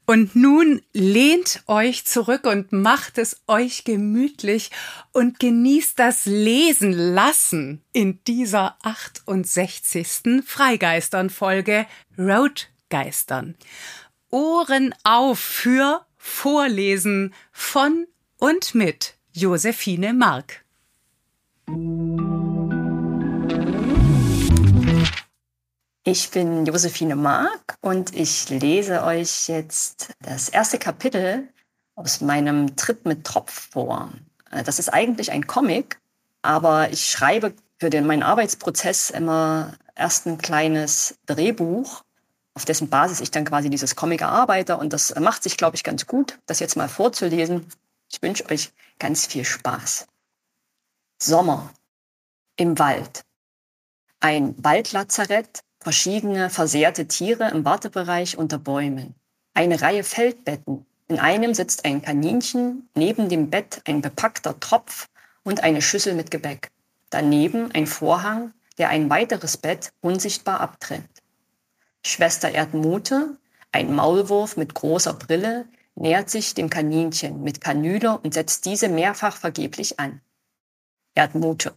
Und 0.06 0.36
nun 0.36 0.82
lehnt 0.92 1.64
euch 1.68 2.04
zurück 2.04 2.46
und 2.46 2.74
macht 2.74 3.18
es 3.18 3.42
euch 3.48 3.86
gemütlich 3.86 4.70
und 5.14 5.40
genießt 5.40 5.98
das 5.98 6.26
Lesen 6.26 6.92
lassen 6.92 7.82
in 7.94 8.20
dieser 8.28 8.76
68. 8.84 10.44
Freigeistern-Folge 10.46 11.88
Roadgeistern. 12.18 13.56
Ohren 14.30 14.94
auf 15.04 15.40
für 15.40 16.06
Vorlesen 16.18 17.34
von 17.54 18.08
und 18.40 18.76
mit 18.76 19.17
Josephine 19.40 20.16
Mark. 20.16 20.66
Ich 26.04 26.32
bin 26.32 26.66
Josephine 26.66 27.16
Mark 27.16 27.78
und 27.82 28.16
ich 28.16 28.50
lese 28.50 29.04
euch 29.04 29.48
jetzt 29.48 30.16
das 30.22 30.50
erste 30.50 30.80
Kapitel 30.80 31.48
aus 31.94 32.22
meinem 32.22 32.76
Trip 32.78 33.06
mit 33.06 33.26
Tropf 33.26 33.70
vor. 33.70 34.12
Äh, 34.50 34.64
das 34.64 34.80
ist 34.80 34.90
eigentlich 34.90 35.32
ein 35.32 35.46
Comic, 35.46 36.00
aber 36.42 36.92
ich 36.92 37.06
schreibe 37.06 37.54
für 37.80 37.92
den, 37.92 38.08
meinen 38.08 38.24
Arbeitsprozess 38.24 39.12
immer 39.12 39.74
erst 39.96 40.26
ein 40.26 40.40
kleines 40.40 41.20
Drehbuch, 41.28 42.02
auf 42.56 42.66
dessen 42.66 42.90
Basis 42.90 43.22
ich 43.22 43.30
dann 43.30 43.46
quasi 43.46 43.70
dieses 43.70 43.96
Comic 43.96 44.22
erarbeite. 44.22 44.78
Und 44.78 44.94
das 44.94 45.14
macht 45.20 45.44
sich, 45.44 45.58
glaube 45.58 45.76
ich, 45.76 45.84
ganz 45.84 46.08
gut, 46.08 46.40
das 46.48 46.60
jetzt 46.60 46.76
mal 46.76 46.90
vorzulesen. 46.90 47.68
Ich 48.10 48.20
wünsche 48.24 48.50
euch 48.50 48.72
ganz 49.00 49.26
viel 49.28 49.46
Spaß. 49.46 50.08
Sommer 51.22 51.72
im 52.56 52.78
Wald. 52.80 53.24
Ein 54.20 54.56
Waldlazarett, 54.64 55.62
verschiedene 55.80 56.50
versehrte 56.50 57.08
Tiere 57.08 57.50
im 57.50 57.66
Wartebereich 57.66 58.38
unter 58.38 58.58
Bäumen. 58.58 59.16
Eine 59.54 59.82
Reihe 59.82 60.04
Feldbetten. 60.04 60.86
In 61.08 61.20
einem 61.20 61.54
sitzt 61.54 61.86
ein 61.86 62.02
Kaninchen, 62.02 62.90
neben 62.96 63.30
dem 63.30 63.50
Bett 63.50 63.82
ein 63.86 64.02
bepackter 64.02 64.60
Tropf 64.60 65.08
und 65.44 65.64
eine 65.64 65.82
Schüssel 65.82 66.14
mit 66.14 66.32
Gebäck. 66.32 66.72
Daneben 67.10 67.72
ein 67.72 67.88
Vorhang, 67.88 68.54
der 68.78 68.90
ein 68.90 69.10
weiteres 69.10 69.58
Bett 69.58 69.92
unsichtbar 70.02 70.60
abtrennt. 70.60 71.24
Schwester 72.06 72.52
Erdmute, 72.52 73.38
ein 73.72 73.94
Maulwurf 73.94 74.58
mit 74.58 74.74
großer 74.74 75.14
Brille, 75.14 75.68
nähert 75.98 76.30
sich 76.30 76.54
dem 76.54 76.70
Kaninchen 76.70 77.44
mit 77.44 77.62
Kanüle 77.62 78.18
und 78.20 78.34
setzt 78.34 78.66
diese 78.66 78.90
mehrfach 78.90 79.36
vergeblich 79.36 80.00
an. 80.00 80.22
Erdmute. 81.16 81.76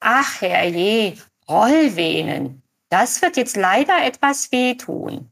Ach 0.00 0.40
herrje, 0.40 1.16
Rollvenen. 1.48 2.62
Das 2.88 3.22
wird 3.22 3.36
jetzt 3.36 3.56
leider 3.56 4.04
etwas 4.04 4.52
wehtun. 4.52 5.30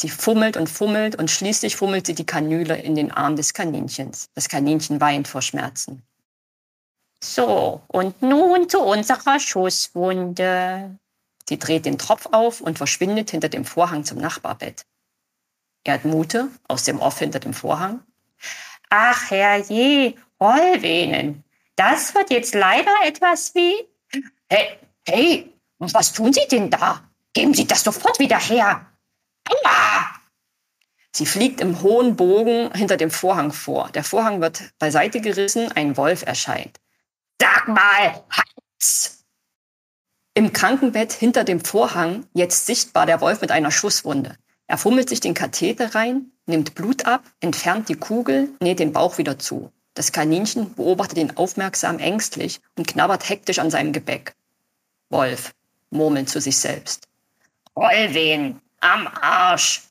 Sie 0.00 0.08
fummelt 0.08 0.56
und 0.56 0.68
fummelt 0.68 1.16
und 1.16 1.30
schließlich 1.30 1.74
fummelt 1.74 2.06
sie 2.06 2.14
die 2.14 2.26
Kanüle 2.26 2.76
in 2.76 2.94
den 2.94 3.10
Arm 3.10 3.34
des 3.34 3.52
Kaninchens. 3.52 4.30
Das 4.34 4.48
Kaninchen 4.48 5.00
weint 5.00 5.26
vor 5.26 5.42
Schmerzen. 5.42 6.02
So, 7.20 7.82
und 7.88 8.22
nun 8.22 8.68
zu 8.68 8.80
unserer 8.80 9.40
Schusswunde. 9.40 10.96
Sie 11.48 11.58
dreht 11.58 11.84
den 11.84 11.98
Tropf 11.98 12.28
auf 12.30 12.60
und 12.60 12.78
verschwindet 12.78 13.30
hinter 13.30 13.48
dem 13.48 13.64
Vorhang 13.64 14.04
zum 14.04 14.18
Nachbarbett. 14.18 14.84
Erdmute 15.88 16.50
aus 16.68 16.84
dem 16.84 17.00
Off 17.00 17.18
hinter 17.18 17.40
dem 17.40 17.54
Vorhang. 17.54 18.02
Ach 18.90 19.30
herrje, 19.30 20.14
Rollvenen. 20.40 21.44
Das 21.76 22.14
wird 22.14 22.30
jetzt 22.30 22.54
leider 22.54 22.92
etwas 23.04 23.54
wie. 23.54 23.74
Hey, 24.48 24.78
hey, 25.06 25.52
was 25.78 26.12
tun 26.12 26.32
Sie 26.32 26.46
denn 26.50 26.70
da? 26.70 27.02
Geben 27.32 27.54
Sie 27.54 27.66
das 27.66 27.82
sofort 27.84 28.18
wieder 28.18 28.38
her. 28.38 28.86
Aua! 29.48 30.06
Sie 31.12 31.26
fliegt 31.26 31.60
im 31.60 31.80
hohen 31.82 32.16
Bogen 32.16 32.72
hinter 32.74 32.96
dem 32.96 33.10
Vorhang 33.10 33.52
vor. 33.52 33.90
Der 33.90 34.04
Vorhang 34.04 34.40
wird 34.40 34.72
beiseite 34.78 35.20
gerissen, 35.20 35.72
ein 35.72 35.96
Wolf 35.96 36.22
erscheint. 36.22 36.78
Sag 37.40 37.68
mal, 37.68 38.24
Hals! 38.30 39.24
Im 40.34 40.52
Krankenbett 40.52 41.12
hinter 41.12 41.44
dem 41.44 41.64
Vorhang 41.64 42.26
jetzt 42.34 42.66
sichtbar 42.66 43.06
der 43.06 43.20
Wolf 43.20 43.40
mit 43.40 43.50
einer 43.50 43.70
Schusswunde. 43.70 44.36
Er 44.68 44.76
fummelt 44.76 45.08
sich 45.08 45.20
den 45.20 45.34
Katheter 45.34 45.94
rein, 45.94 46.30
nimmt 46.46 46.74
Blut 46.74 47.06
ab, 47.06 47.24
entfernt 47.40 47.88
die 47.88 47.94
Kugel, 47.94 48.50
näht 48.60 48.78
den 48.78 48.92
Bauch 48.92 49.16
wieder 49.16 49.38
zu. 49.38 49.72
Das 49.94 50.12
Kaninchen 50.12 50.74
beobachtet 50.74 51.18
ihn 51.18 51.36
aufmerksam 51.36 51.98
ängstlich 51.98 52.60
und 52.76 52.86
knabbert 52.86 53.28
hektisch 53.28 53.58
an 53.58 53.70
seinem 53.70 53.92
Gebäck. 53.92 54.34
Wolf 55.08 55.54
murmelt 55.90 56.28
zu 56.28 56.40
sich 56.40 56.58
selbst. 56.58 57.08
Rollwehen, 57.74 58.60
am 58.80 59.06
Arsch. 59.08 59.82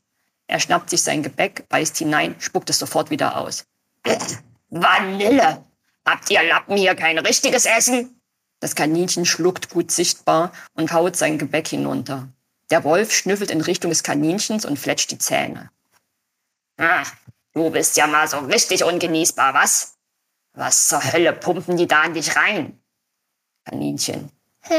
Er 0.45 0.59
schnappt 0.59 0.91
sich 0.91 1.01
sein 1.01 1.23
Gebäck, 1.23 1.67
beißt 1.69 1.97
hinein, 1.97 2.35
spuckt 2.39 2.69
es 2.69 2.77
sofort 2.79 3.09
wieder 3.09 3.35
aus. 3.35 3.65
Vanille. 4.69 5.65
Habt 6.05 6.29
ihr 6.29 6.43
Lappen 6.43 6.77
hier 6.77 6.95
kein 6.95 7.17
richtiges 7.17 7.65
Essen? 7.65 8.21
Das 8.59 8.75
Kaninchen 8.75 9.25
schluckt 9.25 9.69
gut 9.71 9.91
sichtbar 9.91 10.51
und 10.73 10.93
haut 10.93 11.15
sein 11.15 11.37
Gebäck 11.37 11.67
hinunter. 11.67 12.29
Der 12.69 12.83
Wolf 12.83 13.13
schnüffelt 13.13 13.51
in 13.51 13.61
Richtung 13.61 13.89
des 13.89 14.03
Kaninchens 14.03 14.65
und 14.65 14.77
fletscht 14.77 15.11
die 15.11 15.17
Zähne. 15.17 15.71
Ach, 16.77 17.11
du 17.53 17.69
bist 17.69 17.97
ja 17.97 18.07
mal 18.07 18.27
so 18.27 18.39
richtig 18.39 18.83
ungenießbar, 18.83 19.53
was? 19.53 19.97
Was 20.53 20.87
zur 20.87 21.03
Hölle 21.13 21.33
pumpen 21.33 21.77
die 21.77 21.87
da 21.87 22.01
an 22.01 22.13
dich 22.13 22.35
rein? 22.35 22.79
Kaninchen. 23.65 24.31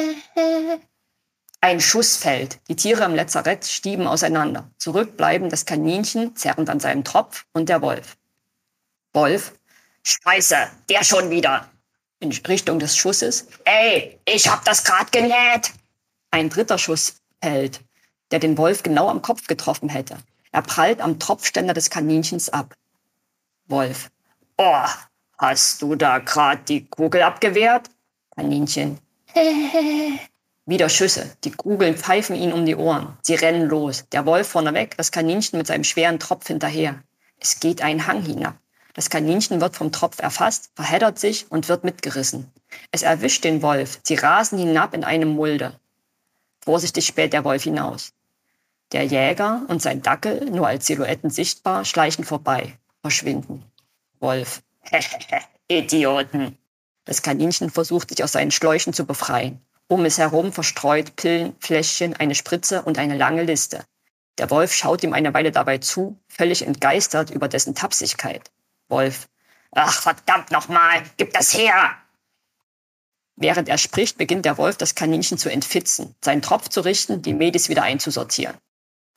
Ein 1.60 1.80
Schuss 1.80 2.16
fällt. 2.16 2.60
Die 2.68 2.76
Tiere 2.76 3.04
im 3.04 3.14
Lazarett 3.14 3.64
stieben 3.64 4.06
auseinander. 4.06 4.70
Zurück 4.78 5.16
bleiben 5.16 5.50
das 5.50 5.66
Kaninchen 5.66 6.36
zerrend 6.36 6.70
an 6.70 6.78
seinem 6.78 7.04
Tropf 7.04 7.46
und 7.52 7.68
der 7.68 7.82
Wolf. 7.82 8.16
Wolf. 9.12 9.54
Scheiße, 10.04 10.56
der 10.88 11.04
schon 11.04 11.30
wieder. 11.30 11.68
In 12.20 12.32
Richtung 12.32 12.78
des 12.78 12.96
Schusses. 12.96 13.48
Ey, 13.64 14.20
ich 14.24 14.48
hab 14.48 14.64
das 14.64 14.84
grad 14.84 15.10
genäht. 15.10 15.72
Ein 16.30 16.48
dritter 16.48 16.78
Schuss 16.78 17.16
hält, 17.42 17.80
der 18.30 18.38
den 18.38 18.58
Wolf 18.58 18.82
genau 18.82 19.08
am 19.08 19.22
Kopf 19.22 19.46
getroffen 19.46 19.88
hätte. 19.88 20.18
Er 20.52 20.62
prallt 20.62 21.00
am 21.00 21.18
Tropfständer 21.18 21.74
des 21.74 21.90
Kaninchens 21.90 22.48
ab. 22.48 22.74
Wolf. 23.66 24.10
Oh, 24.56 24.86
hast 25.36 25.82
du 25.82 25.94
da 25.94 26.18
grad 26.18 26.68
die 26.68 26.86
Kugel 26.86 27.22
abgewehrt? 27.22 27.90
Kaninchen. 28.34 28.98
Wieder 30.66 30.88
Schüsse. 30.88 31.34
Die 31.44 31.50
Kugeln 31.50 31.96
pfeifen 31.96 32.36
ihn 32.36 32.52
um 32.52 32.66
die 32.66 32.76
Ohren. 32.76 33.16
Sie 33.22 33.34
rennen 33.34 33.68
los. 33.68 34.04
Der 34.12 34.26
Wolf 34.26 34.48
vorneweg, 34.48 34.96
das 34.96 35.12
Kaninchen 35.12 35.58
mit 35.58 35.66
seinem 35.66 35.84
schweren 35.84 36.18
Tropf 36.18 36.46
hinterher. 36.46 37.02
Es 37.40 37.60
geht 37.60 37.82
einen 37.82 38.06
Hang 38.06 38.22
hinab. 38.22 38.58
Das 38.94 39.10
Kaninchen 39.10 39.60
wird 39.60 39.76
vom 39.76 39.92
Tropf 39.92 40.18
erfasst, 40.18 40.70
verheddert 40.74 41.18
sich 41.18 41.50
und 41.50 41.68
wird 41.68 41.84
mitgerissen. 41.84 42.52
Es 42.90 43.02
erwischt 43.02 43.44
den 43.44 43.62
Wolf. 43.62 44.00
Sie 44.02 44.16
rasen 44.16 44.58
hinab 44.58 44.92
in 44.92 45.04
einem 45.04 45.28
Mulde. 45.28 45.78
Vorsichtig 46.68 47.06
späht 47.06 47.32
der 47.32 47.44
Wolf 47.44 47.62
hinaus. 47.62 48.12
Der 48.92 49.02
Jäger 49.02 49.62
und 49.68 49.80
sein 49.80 50.02
Dackel, 50.02 50.50
nur 50.50 50.66
als 50.66 50.84
Silhouetten 50.84 51.30
sichtbar, 51.30 51.86
schleichen 51.86 52.24
vorbei, 52.24 52.78
verschwinden. 53.00 53.64
Wolf. 54.20 54.60
Idioten. 55.68 56.58
Das 57.06 57.22
Kaninchen 57.22 57.70
versucht 57.70 58.10
sich 58.10 58.22
aus 58.22 58.32
seinen 58.32 58.50
Schläuchen 58.50 58.92
zu 58.92 59.06
befreien. 59.06 59.64
Um 59.86 60.04
es 60.04 60.18
herum 60.18 60.52
verstreut 60.52 61.16
Pillen, 61.16 61.56
Fläschchen, 61.58 62.12
eine 62.12 62.34
Spritze 62.34 62.82
und 62.82 62.98
eine 62.98 63.16
lange 63.16 63.44
Liste. 63.44 63.86
Der 64.36 64.50
Wolf 64.50 64.74
schaut 64.74 65.02
ihm 65.02 65.14
eine 65.14 65.32
Weile 65.32 65.52
dabei 65.52 65.78
zu, 65.78 66.18
völlig 66.28 66.66
entgeistert 66.66 67.30
über 67.30 67.48
dessen 67.48 67.74
Tapsigkeit. 67.74 68.50
Wolf. 68.90 69.30
Ach, 69.70 70.02
verdammt 70.02 70.50
nochmal, 70.50 71.02
gib 71.16 71.32
das 71.32 71.54
her! 71.54 71.96
Während 73.40 73.68
er 73.68 73.78
spricht, 73.78 74.18
beginnt 74.18 74.44
der 74.44 74.58
Wolf 74.58 74.76
das 74.78 74.96
Kaninchen 74.96 75.38
zu 75.38 75.48
entfitzen, 75.48 76.16
seinen 76.20 76.42
Tropf 76.42 76.68
zu 76.70 76.80
richten, 76.80 77.22
die 77.22 77.34
Medis 77.34 77.68
wieder 77.68 77.84
einzusortieren. 77.84 78.56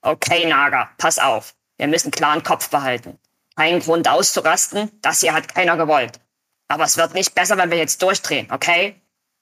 Okay, 0.01 0.45
Nager, 0.45 0.89
pass 0.99 1.17
auf. 1.17 1.55
Wir 1.77 1.87
müssen 1.87 2.11
klaren 2.11 2.43
Kopf 2.43 2.69
behalten. 2.69 3.17
Kein 3.55 3.79
Grund 3.79 4.07
auszurasten, 4.07 4.91
das 5.01 5.21
hier 5.21 5.33
hat 5.33 5.53
keiner 5.53 5.75
gewollt. 5.75 6.19
Aber 6.67 6.83
es 6.83 6.97
wird 6.97 7.15
nicht 7.15 7.33
besser, 7.33 7.57
wenn 7.57 7.71
wir 7.71 7.79
jetzt 7.79 8.01
durchdrehen, 8.03 8.47
okay? 8.51 8.95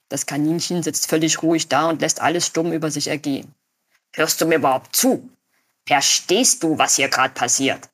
Das 0.08 0.26
Kaninchen 0.26 0.82
sitzt 0.82 1.10
völlig 1.10 1.44
ruhig 1.44 1.68
da 1.68 1.90
und 1.90 2.02
lässt 2.02 2.22
alles 2.22 2.48
stumm 2.48 2.72
über 2.72 2.90
sich 2.90 3.08
ergehen. 3.08 3.54
Hörst 4.14 4.40
du 4.40 4.46
mir 4.46 4.56
überhaupt 4.56 4.96
zu? 4.96 5.30
Verstehst 5.86 6.64
du, 6.64 6.78
was 6.78 6.96
hier 6.96 7.10
gerade 7.10 7.34
passiert? 7.34 7.90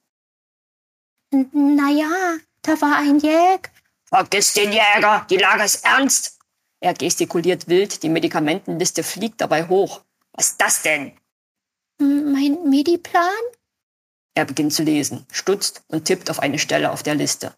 Naja, 1.31 2.37
da 2.61 2.79
war 2.79 2.97
ein 2.97 3.19
Jäger. 3.19 3.69
Vergiss 4.05 4.53
den 4.53 4.71
Jäger, 4.71 5.25
die 5.29 5.37
Lage 5.37 5.63
ist 5.63 5.83
ernst. 5.83 6.34
Er 6.79 6.93
gestikuliert 6.93 7.67
wild, 7.67 8.03
die 8.03 8.09
Medikamentenliste 8.09 9.03
fliegt 9.03 9.41
dabei 9.41 9.67
hoch. 9.67 10.01
Was 10.33 10.49
ist 10.49 10.61
das 10.61 10.81
denn? 10.81 11.17
Mein 11.97 12.69
Mediplan? 12.69 13.31
Er 14.33 14.45
beginnt 14.45 14.73
zu 14.73 14.83
lesen, 14.83 15.25
stutzt 15.31 15.83
und 15.87 16.05
tippt 16.05 16.29
auf 16.29 16.39
eine 16.39 16.59
Stelle 16.59 16.91
auf 16.91 17.03
der 17.03 17.15
Liste. 17.15 17.55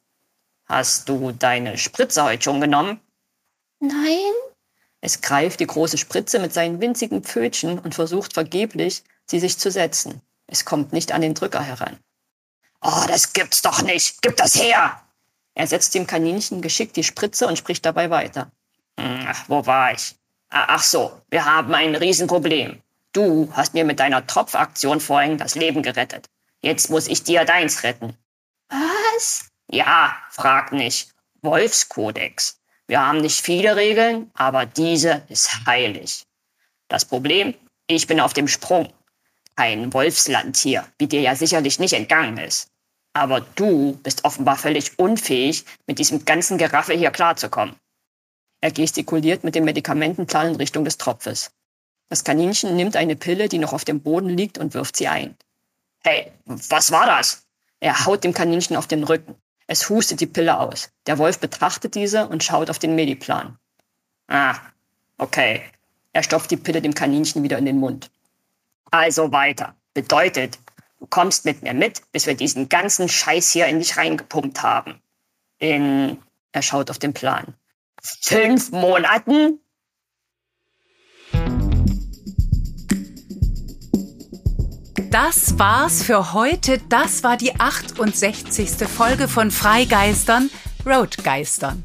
Hast 0.66 1.10
du 1.10 1.32
deine 1.32 1.78
Spritze 1.78 2.24
heute 2.24 2.44
schon 2.44 2.62
genommen? 2.62 3.00
Nein. 3.80 4.34
Es 5.02 5.22
greift 5.22 5.60
die 5.60 5.68
große 5.68 5.98
Spritze 5.98 6.40
mit 6.40 6.54
seinen 6.54 6.82
winzigen 6.82 7.24
Pfötchen 7.24 7.80
und 7.80 7.96
versucht 7.96 8.34
vergeblich, 8.34 9.04
sie 9.26 9.40
sich 9.40 9.58
zu 9.58 9.72
setzen. 9.72 10.22
Es 10.46 10.66
kommt 10.66 10.94
nicht 10.94 11.12
an 11.12 11.22
den 11.22 11.34
Drücker 11.34 11.62
heran. 11.62 11.98
Oh, 12.82 13.04
das 13.08 13.34
gibt's 13.34 13.62
doch 13.62 13.82
nicht. 13.82 14.22
Gib 14.22 14.38
das 14.38 14.56
her! 14.56 15.02
Er 15.56 15.68
setzt 15.68 15.96
dem 15.96 16.06
Kaninchen 16.06 16.62
geschickt 16.62 16.96
die 16.96 17.04
Spritze 17.04 17.48
und 17.48 17.58
spricht 17.58 17.86
dabei 17.86 18.10
weiter. 18.10 18.52
Ach, 18.98 19.44
wo 19.48 19.66
war 19.66 19.94
ich? 19.94 20.16
Ach 20.50 20.84
so, 20.84 21.22
wir 21.30 21.46
haben 21.46 21.74
ein 21.74 21.96
Riesenproblem. 21.96 22.82
Du 23.14 23.50
hast 23.54 23.74
mir 23.74 23.86
mit 23.86 24.00
deiner 24.00 24.26
Tropfaktion 24.26 25.00
vorhin 25.00 25.38
das 25.38 25.56
Leben 25.56 25.82
gerettet. 25.82 26.28
Jetzt 26.62 26.90
muss 26.90 27.08
ich 27.08 27.24
dir 27.24 27.46
deins 27.46 27.84
retten. 27.84 28.18
Was? 28.70 29.50
Ja, 29.70 30.16
frag 30.30 30.72
nicht. 30.72 31.12
Wolfskodex. 31.42 32.60
Wir 32.88 33.06
haben 33.06 33.20
nicht 33.20 33.42
viele 33.42 33.76
Regeln, 33.76 34.32
aber 34.34 34.66
diese 34.66 35.24
ist 35.30 35.66
heilig. 35.66 36.26
Das 36.88 37.06
Problem, 37.06 37.54
ich 37.88 38.08
bin 38.08 38.20
auf 38.20 38.34
dem 38.34 38.48
Sprung. 38.48 38.92
Ein 39.56 39.94
Wolfslandtier, 39.94 40.88
wie 40.98 41.08
dir 41.08 41.22
ja 41.22 41.36
sicherlich 41.36 41.80
nicht 41.80 41.94
entgangen 41.94 42.38
ist. 42.38 42.70
Aber 43.14 43.42
du 43.42 44.00
bist 44.04 44.24
offenbar 44.24 44.58
völlig 44.58 44.98
unfähig, 45.00 45.66
mit 45.86 46.00
diesem 46.00 46.24
ganzen 46.24 46.58
Geraffe 46.58 46.94
hier 46.94 47.12
klarzukommen. 47.12 47.76
Er 48.60 48.72
gestikuliert 48.72 49.44
mit 49.44 49.54
dem 49.54 49.66
Medikamentenplan 49.66 50.50
in 50.50 50.56
Richtung 50.56 50.84
des 50.84 50.98
Tropfes. 50.98 51.52
Das 52.10 52.24
Kaninchen 52.24 52.76
nimmt 52.76 52.96
eine 52.96 53.16
Pille, 53.16 53.50
die 53.50 53.60
noch 53.60 53.74
auf 53.74 53.86
dem 53.86 54.02
Boden 54.02 54.30
liegt, 54.30 54.58
und 54.58 54.74
wirft 54.74 54.96
sie 54.96 55.08
ein. 55.08 55.36
Hey, 56.04 56.32
was 56.46 56.92
war 56.92 57.06
das? 57.06 57.44
Er 57.80 58.06
haut 58.06 58.24
dem 58.24 58.34
Kaninchen 58.34 58.76
auf 58.76 58.88
den 58.88 59.04
Rücken. 59.04 59.36
Es 59.68 59.90
hustet 59.90 60.22
die 60.22 60.28
Pille 60.28 60.60
aus. 60.60 60.90
Der 61.06 61.18
Wolf 61.18 61.40
betrachtet 61.40 61.94
diese 61.94 62.28
und 62.28 62.44
schaut 62.44 62.70
auf 62.70 62.80
den 62.80 62.96
Mediplan. 62.96 63.58
Ah, 64.28 64.56
okay. 65.18 65.62
Er 66.14 66.24
stopft 66.24 66.50
die 66.50 66.58
Pille 66.58 66.82
dem 66.82 66.96
Kaninchen 66.96 67.44
wieder 67.44 67.60
in 67.60 67.66
den 67.66 67.78
Mund. 67.78 68.10
Also 68.90 69.32
weiter. 69.32 69.76
Bedeutet, 69.94 70.58
du 71.00 71.06
kommst 71.06 71.46
mit 71.46 71.62
mir 71.62 71.74
mit, 71.74 72.02
bis 72.12 72.26
wir 72.26 72.36
diesen 72.36 72.70
ganzen 72.70 73.10
Scheiß 73.10 73.52
hier 73.52 73.68
in 73.68 73.80
dich 73.80 73.98
reingepumpt 73.98 74.64
haben. 74.64 75.00
In, 75.60 76.18
er 76.54 76.62
schaut 76.64 76.90
auf 76.90 76.98
den 76.98 77.14
Plan 77.14 77.54
fünf 78.02 78.72
Monaten? 78.72 79.60
Das 85.10 85.58
war's 85.58 86.04
für 86.04 86.34
heute. 86.34 86.80
Das 86.90 87.24
war 87.24 87.38
die 87.38 87.60
68. 87.60 88.88
Folge 88.88 89.28
von 89.28 89.52
Freigeistern, 89.52 90.50
Roadgeistern. 90.86 91.84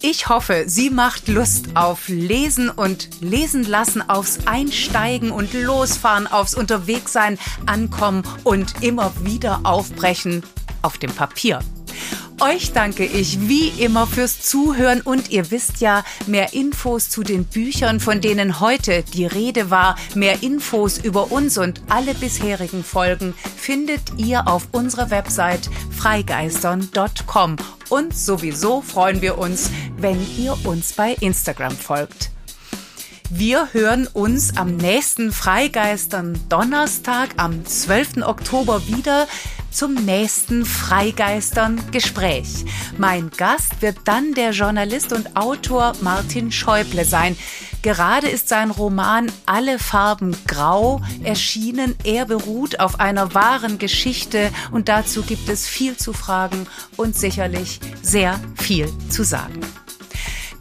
Ich 0.00 0.28
hoffe, 0.28 0.64
sie 0.66 0.90
macht 0.90 1.28
Lust 1.28 1.66
auf 1.74 2.08
Lesen 2.08 2.70
und 2.70 3.20
Lesen 3.20 3.64
lassen, 3.64 4.08
aufs 4.08 4.46
Einsteigen 4.46 5.30
und 5.30 5.52
Losfahren, 5.52 6.26
aufs 6.26 6.54
Unterwegssein, 6.54 7.38
Ankommen 7.66 8.22
und 8.44 8.82
immer 8.82 9.12
wieder 9.22 9.60
aufbrechen 9.64 10.42
auf 10.82 10.98
dem 10.98 11.12
Papier. 11.12 11.60
Euch 12.40 12.72
danke 12.72 13.04
ich 13.04 13.48
wie 13.48 13.68
immer 13.68 14.06
fürs 14.06 14.40
Zuhören 14.40 15.02
und 15.02 15.30
ihr 15.30 15.50
wisst 15.50 15.80
ja, 15.80 16.04
mehr 16.26 16.54
Infos 16.54 17.10
zu 17.10 17.22
den 17.22 17.44
Büchern, 17.44 18.00
von 18.00 18.22
denen 18.22 18.60
heute 18.60 19.02
die 19.02 19.26
Rede 19.26 19.68
war, 19.68 19.96
mehr 20.14 20.42
Infos 20.42 20.96
über 20.96 21.30
uns 21.32 21.58
und 21.58 21.82
alle 21.90 22.14
bisherigen 22.14 22.82
Folgen 22.82 23.34
findet 23.56 24.00
ihr 24.16 24.48
auf 24.48 24.68
unserer 24.72 25.10
Website 25.10 25.68
freigeistern.com. 25.90 27.56
Und 27.90 28.16
sowieso 28.16 28.80
freuen 28.80 29.20
wir 29.20 29.36
uns, 29.36 29.70
wenn 29.98 30.18
ihr 30.38 30.56
uns 30.64 30.94
bei 30.94 31.12
Instagram 31.20 31.76
folgt. 31.76 32.30
Wir 33.32 33.68
hören 33.72 34.08
uns 34.08 34.56
am 34.56 34.76
nächsten 34.76 35.30
Freigeistern 35.30 36.40
Donnerstag 36.48 37.30
am 37.36 37.64
12. 37.64 38.22
Oktober 38.22 38.86
wieder 38.88 39.28
zum 39.70 39.94
nächsten 39.94 40.64
Freigeistern 40.64 41.80
Gespräch. 41.90 42.64
Mein 42.98 43.30
Gast 43.30 43.80
wird 43.82 43.98
dann 44.04 44.34
der 44.34 44.50
Journalist 44.50 45.12
und 45.12 45.36
Autor 45.36 45.92
Martin 46.00 46.52
Schäuble 46.52 47.04
sein. 47.04 47.36
Gerade 47.82 48.28
ist 48.28 48.48
sein 48.48 48.70
Roman 48.70 49.32
Alle 49.46 49.78
Farben 49.78 50.36
Grau 50.46 51.00
erschienen. 51.24 51.96
Er 52.04 52.26
beruht 52.26 52.78
auf 52.80 53.00
einer 53.00 53.34
wahren 53.34 53.78
Geschichte 53.78 54.50
und 54.70 54.88
dazu 54.88 55.22
gibt 55.22 55.48
es 55.48 55.66
viel 55.66 55.96
zu 55.96 56.12
fragen 56.12 56.66
und 56.96 57.16
sicherlich 57.16 57.80
sehr 58.02 58.38
viel 58.56 58.90
zu 59.08 59.24
sagen. 59.24 59.60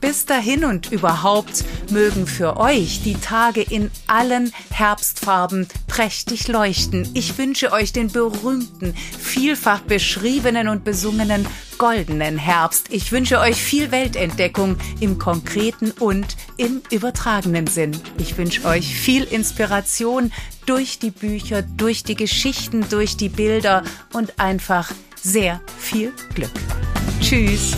Bis 0.01 0.25
dahin 0.25 0.63
und 0.63 0.91
überhaupt 0.91 1.65
mögen 1.91 2.25
für 2.25 2.57
euch 2.57 3.01
die 3.03 3.15
Tage 3.15 3.61
in 3.61 3.91
allen 4.07 4.53
Herbstfarben 4.71 5.67
prächtig 5.87 6.47
leuchten. 6.47 7.09
Ich 7.13 7.37
wünsche 7.37 7.73
euch 7.73 7.91
den 7.91 8.09
berühmten, 8.09 8.95
vielfach 8.95 9.81
beschriebenen 9.81 10.69
und 10.69 10.83
besungenen 10.85 11.45
goldenen 11.77 12.37
Herbst. 12.37 12.87
Ich 12.91 13.11
wünsche 13.11 13.39
euch 13.39 13.55
viel 13.55 13.91
Weltentdeckung 13.91 14.77
im 14.99 15.17
konkreten 15.17 15.91
und 15.91 16.37
im 16.57 16.81
übertragenen 16.91 17.67
Sinn. 17.67 17.99
Ich 18.17 18.37
wünsche 18.37 18.65
euch 18.65 18.93
viel 18.93 19.23
Inspiration 19.23 20.31
durch 20.65 20.99
die 20.99 21.11
Bücher, 21.11 21.61
durch 21.61 22.03
die 22.03 22.15
Geschichten, 22.15 22.87
durch 22.89 23.17
die 23.17 23.29
Bilder 23.29 23.83
und 24.13 24.39
einfach 24.39 24.91
sehr 25.21 25.61
viel 25.77 26.13
Glück. 26.35 26.51
Tschüss. 27.21 27.75